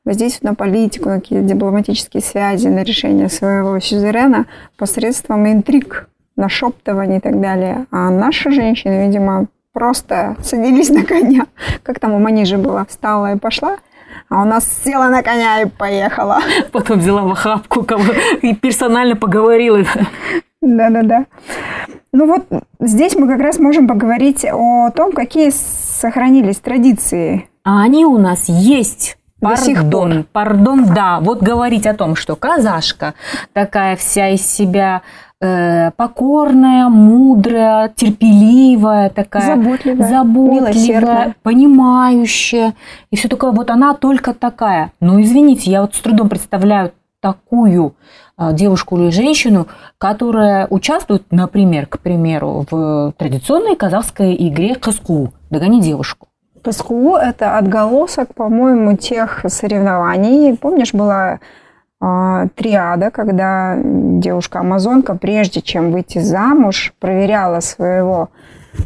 воздействует 0.05 0.51
на 0.51 0.55
политику, 0.55 1.09
на 1.09 1.21
какие-то 1.21 1.47
дипломатические 1.47 2.23
связи, 2.23 2.69
на 2.69 2.83
решение 2.83 3.29
своего 3.29 3.79
сюзерена 3.81 4.47
посредством 4.77 5.47
интриг, 5.51 6.09
нашептываний 6.37 7.19
и 7.19 7.21
так 7.21 7.41
далее. 7.41 7.87
А 7.91 8.11
наши 8.11 8.51
женщины, 8.51 9.07
видимо, 9.07 9.47
просто 9.73 10.37
садились 10.43 10.91
на 10.91 11.05
коня. 11.05 11.47
Как 11.83 12.01
там 12.01 12.13
у 12.13 12.19
Манижи 12.19 12.57
было? 12.57 12.85
Встала 12.89 13.35
и 13.35 13.39
пошла. 13.39 13.77
А 14.29 14.43
у 14.43 14.45
нас 14.45 14.65
села 14.85 15.09
на 15.09 15.23
коня 15.23 15.63
и 15.63 15.67
поехала. 15.67 16.41
Потом 16.73 16.99
взяла 16.99 17.23
в 17.23 17.31
охапку 17.31 17.85
кого 17.85 18.13
и 18.43 18.55
персонально 18.55 19.17
поговорила. 19.17 19.85
Да-да-да. 20.63 21.27
Ну 22.13 22.27
вот 22.27 22.47
здесь 22.81 23.15
мы 23.15 23.27
как 23.29 23.41
раз 23.41 23.59
можем 23.59 23.89
поговорить 23.89 24.45
о 24.45 24.91
том, 24.91 25.13
какие 25.13 25.51
сохранились 25.51 26.59
традиции. 26.59 27.49
А 27.65 27.83
они 27.83 28.05
у 28.05 28.19
нас 28.19 28.49
есть. 28.49 29.17
До 29.41 29.51
пардон, 29.51 30.13
сих 30.13 30.29
пардон, 30.29 30.85
да. 30.95 31.19
Вот 31.21 31.43
говорить 31.43 31.87
о 31.87 31.95
том, 31.95 32.15
что 32.15 32.37
казашка 32.37 33.15
такая 33.55 33.97
вся 33.97 34.29
из 34.29 34.47
себя 34.47 35.01
э, 35.41 35.93
покорная, 35.93 36.91
мудрая, 36.91 37.89
терпеливая, 37.89 39.09
такая 39.09 39.57
заботливая, 39.57 40.09
заботливая 40.09 41.35
понимающая. 41.43 42.75
И 43.11 43.17
все 43.17 43.29
такое, 43.29 43.53
вот 43.53 43.71
она 43.71 43.95
только 43.95 44.35
такая. 44.35 44.93
Ну, 45.01 45.23
извините, 45.23 45.71
я 45.71 45.81
вот 45.81 45.95
с 45.95 46.01
трудом 46.01 46.29
представляю 46.29 46.93
такую 47.21 47.95
девушку 48.53 48.97
или 48.99 49.11
женщину, 49.11 49.69
которая 49.99 50.67
участвует, 50.69 51.25
например, 51.31 51.87
к 51.87 51.99
примеру, 51.99 52.67
в 52.71 53.13
традиционной 53.19 53.77
казахской 53.77 54.35
игре 54.49 54.75
«Каску» 54.75 55.33
«Догони 55.51 55.81
девушку». 55.81 56.29
Каску– 56.63 57.17
это 57.17 57.59
отголосок, 57.59 58.35
по-моему, 58.35 58.97
тех 58.97 59.45
соревнований. 59.47 60.57
Помнишь, 60.57 60.93
была 60.93 61.41
э, 62.01 62.49
триада, 62.55 63.11
когда 63.11 63.77
девушка-амазонка, 63.79 65.15
прежде 65.17 65.61
чем 65.63 65.93
выйти 65.93 66.19
замуж, 66.19 66.95
проверяла 66.99 67.61
своего 67.61 68.31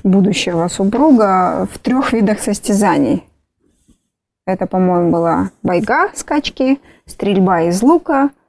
будущего 0.03 0.69
супруга 0.69 1.69
в 1.73 1.79
трех 1.79 2.13
видах 2.13 2.41
состязаний. 2.41 3.25
Это, 4.47 4.67
по-моему, 4.67 5.11
была 5.11 5.51
байга, 5.63 6.11
скачки, 6.15 6.81
стрельба 7.07 7.63
из 7.63 7.83
лука– 7.83 8.31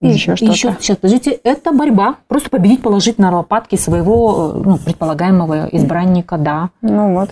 и 0.00 0.08
еще 0.08 0.36
что-то. 0.36 0.52
Еще, 0.52 0.76
сейчас, 0.80 0.96
подождите, 0.96 1.38
это 1.44 1.72
борьба. 1.72 2.16
Просто 2.26 2.50
победить, 2.50 2.82
положить 2.82 3.18
на 3.18 3.36
лопатки 3.36 3.76
своего 3.76 4.52
э, 4.54 4.62
ну, 4.64 4.78
предполагаемого 4.78 5.68
избранника, 5.72 6.38
да. 6.38 6.70
Ну 6.80 7.14
вот. 7.14 7.30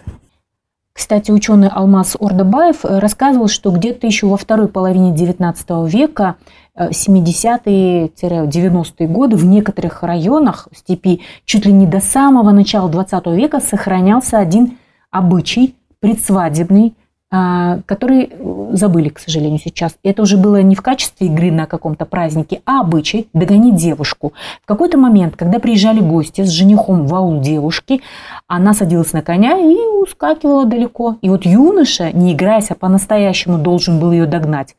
Кстати, 0.93 1.31
ученый 1.31 1.69
Алмаз 1.69 2.17
Ордабаев 2.19 2.85
э, 2.85 2.99
рассказывал, 2.99 3.49
что 3.49 3.71
где-то 3.71 4.07
еще 4.07 4.27
во 4.27 4.37
второй 4.37 4.69
половине 4.69 5.15
XIX 5.15 5.89
века, 5.89 6.37
70-е-90-е 6.77 8.93
э, 8.99 9.07
годы, 9.07 9.37
в 9.37 9.45
некоторых 9.45 10.03
районах 10.03 10.69
степи 10.75 11.21
чуть 11.45 11.65
ли 11.65 11.73
не 11.73 11.87
до 11.87 12.01
самого 12.01 12.51
начала 12.51 12.91
XX 12.91 13.35
века 13.35 13.61
сохранялся 13.61 14.39
один 14.39 14.77
обычай 15.11 15.75
предсвадебный, 16.01 16.95
а, 17.31 17.81
который 17.85 18.31
э, 18.31 18.69
забыли, 18.73 19.11
к 19.11 19.19
сожалению, 19.19 19.61
сейчас. 19.62 19.97
Это 20.03 20.23
уже 20.23 20.38
было 20.38 20.62
не 20.62 20.75
в 20.75 20.81
качестве 20.81 21.27
игры 21.27 21.53
на 21.53 21.67
каком-то 21.67 22.07
празднике, 22.07 22.62
а 22.64 22.81
обычай 22.81 23.29
догонить 23.35 23.75
девушку. 23.77 24.33
В 24.62 24.67
какой-то 24.67 24.97
момент, 24.97 25.37
когда 25.37 25.59
приезжали 25.59 26.01
гости 26.01 26.43
с 26.43 26.49
женихом 26.49 27.07
в 27.07 27.14
аул 27.14 27.43
девушки, 27.43 28.01
она 28.47 28.73
садилась 28.73 29.12
на 29.12 29.21
коня 29.21 29.59
и 29.59 29.77
ускакивала 30.01 30.64
далеко. 30.64 31.17
И 31.21 31.29
вот 31.29 31.45
юноша, 31.45 32.12
не 32.12 32.33
играясь, 32.33 32.71
а 32.71 32.75
по-настоящему 32.75 33.59
должен 33.59 34.01
был 34.01 34.11
ее 34.11 34.25
догнать. 34.25 34.75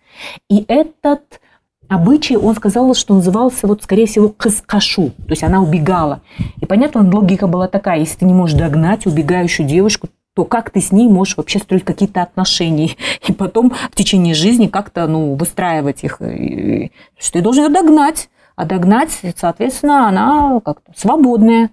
И 0.49 0.65
этот 0.67 1.41
обычай, 1.87 2.35
он 2.35 2.55
сказал, 2.55 2.95
что 2.95 3.13
назывался, 3.13 3.67
вот, 3.67 3.83
скорее 3.83 4.07
всего, 4.07 4.29
каскашу, 4.29 5.09
то 5.09 5.29
есть 5.31 5.43
она 5.43 5.61
убегала. 5.61 6.21
И 6.61 6.65
понятно, 6.65 7.07
логика 7.07 7.45
была 7.45 7.67
такая, 7.67 7.99
если 7.99 8.19
ты 8.19 8.25
не 8.25 8.33
можешь 8.33 8.57
догнать 8.57 9.05
убегающую 9.05 9.67
девушку, 9.67 10.07
то 10.39 10.45
как 10.45 10.69
ты 10.69 10.79
с 10.79 10.93
ней 10.93 11.09
можешь 11.09 11.35
вообще 11.35 11.59
строить 11.59 11.83
какие-то 11.83 12.21
отношения 12.21 12.91
и 13.27 13.33
потом 13.33 13.71
в 13.91 13.95
течение 13.95 14.33
жизни 14.33 14.67
как-то 14.67 15.05
ну, 15.05 15.35
выстраивать 15.35 16.05
их. 16.05 16.21
Что 17.17 17.33
ты 17.33 17.41
должен 17.41 17.65
ее 17.65 17.69
догнать. 17.69 18.29
А 18.55 18.65
догнать, 18.65 19.21
соответственно, 19.37 20.09
она 20.09 20.59
как-то 20.59 20.91
свободная. 20.95 21.69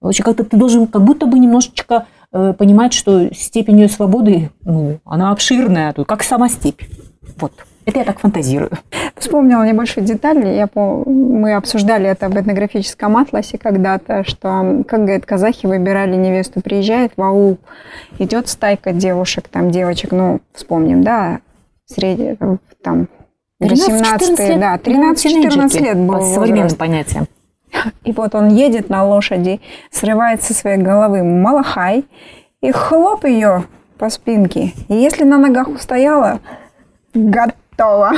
Вообще 0.00 0.22
как-то 0.22 0.44
ты 0.44 0.56
должен 0.56 0.86
как 0.86 1.04
будто 1.04 1.26
бы 1.26 1.38
немножечко 1.40 2.06
э, 2.32 2.52
понимать, 2.52 2.92
что 2.92 3.34
степень 3.34 3.80
ее 3.80 3.88
свободы, 3.88 4.50
ну, 4.62 5.00
она 5.04 5.32
обширная, 5.32 5.92
как 5.92 6.22
сама 6.22 6.48
степь. 6.48 6.82
Вот. 7.36 7.52
Это 7.86 7.98
я 8.00 8.04
так 8.04 8.20
фантазирую. 8.20 8.70
Вспомнила 9.16 9.66
небольшую 9.66 10.06
деталь. 10.06 10.46
Я 10.46 10.66
по... 10.66 11.02
Мы 11.06 11.54
обсуждали 11.54 12.08
это 12.08 12.28
в 12.28 12.36
этнографическом 12.36 13.16
атласе 13.16 13.58
когда-то, 13.58 14.24
что, 14.24 14.84
как 14.86 15.00
говорят, 15.00 15.26
казахи 15.26 15.66
выбирали 15.66 16.16
невесту. 16.16 16.60
Приезжает 16.60 17.12
в 17.16 17.22
аул, 17.22 17.58
идет 18.18 18.48
стайка 18.48 18.92
девушек, 18.92 19.48
там 19.48 19.70
девочек, 19.70 20.12
ну, 20.12 20.40
вспомним, 20.52 21.02
да, 21.02 21.40
среди, 21.86 22.36
там, 22.82 23.08
18 23.60 24.58
да, 24.58 24.76
13-14 24.76 25.82
лет 25.82 25.98
был 25.98 26.14
По 26.14 26.20
современным 26.22 26.76
понятиям. 26.76 27.26
И 28.04 28.12
вот 28.12 28.34
он 28.34 28.48
едет 28.48 28.88
на 28.88 29.04
лошади, 29.04 29.60
срывает 29.90 30.42
со 30.42 30.54
своей 30.54 30.78
головы 30.78 31.22
малахай, 31.22 32.04
и 32.60 32.72
хлоп 32.72 33.24
ее 33.24 33.64
по 33.98 34.10
спинке. 34.10 34.72
И 34.88 34.94
если 34.94 35.24
на 35.24 35.38
ногах 35.38 35.68
устояла, 35.68 36.40
готова. 37.80 38.12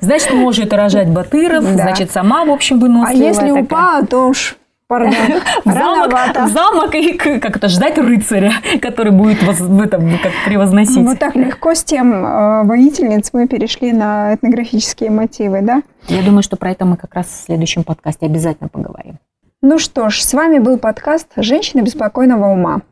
Значит, 0.00 0.32
может 0.32 0.72
рожать 0.72 1.08
Батыров, 1.08 1.64
Да. 1.64 1.82
значит, 1.82 2.10
сама, 2.10 2.44
в 2.44 2.50
общем, 2.50 2.76
А 2.76 2.80
выносливая 2.80 3.26
если 3.28 3.48
такая. 3.48 3.62
упала, 3.62 4.06
то 4.06 4.28
уж, 4.28 4.56
пардон, 4.86 5.14
в 5.64 5.70
замок, 5.72 6.12
в 6.12 6.48
замок 6.48 6.94
и 6.94 7.12
как 7.14 7.56
это 7.56 7.68
ждать 7.68 7.98
рыцаря, 7.98 8.52
который 8.80 9.12
будет 9.12 9.42
вас 9.42 9.60
в 9.60 9.80
этом 9.80 10.18
как 10.22 10.32
превозносить. 10.44 11.04
Вот 11.04 11.18
так 11.18 11.34
легко 11.34 11.74
с 11.74 11.82
тем 11.84 12.12
э, 12.12 12.64
воительниц 12.64 13.30
мы 13.32 13.48
перешли 13.48 13.92
на 13.92 14.34
этнографические 14.34 15.10
мотивы, 15.10 15.62
да? 15.62 15.82
Я 16.08 16.22
думаю, 16.22 16.42
что 16.42 16.56
про 16.56 16.70
это 16.72 16.84
мы 16.84 16.96
как 16.96 17.14
раз 17.14 17.26
в 17.26 17.44
следующем 17.46 17.84
подкасте 17.84 18.26
обязательно 18.26 18.68
поговорим. 18.68 19.18
Ну 19.62 19.78
что 19.78 20.08
ж, 20.10 20.20
с 20.20 20.34
вами 20.34 20.58
был 20.58 20.76
подкаст 20.76 21.28
«Женщины 21.36 21.82
беспокойного 21.82 22.46
ума» 22.52 22.82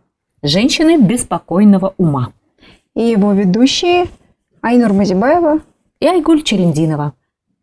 Женщины 0.42 0.96
беспокойного 0.96 1.92
ума. 1.98 2.28
и 2.94 3.02
его 3.02 3.32
ведущие 3.32 4.06
Айнур 4.62 4.92
Мазибаева. 4.94 5.58
И 6.00 6.06
Айгуль 6.06 6.42
Черендинова. 6.42 7.12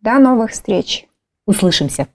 До 0.02 0.20
новых 0.20 0.52
встреч! 0.52 1.08
Услышимся. 1.48 2.08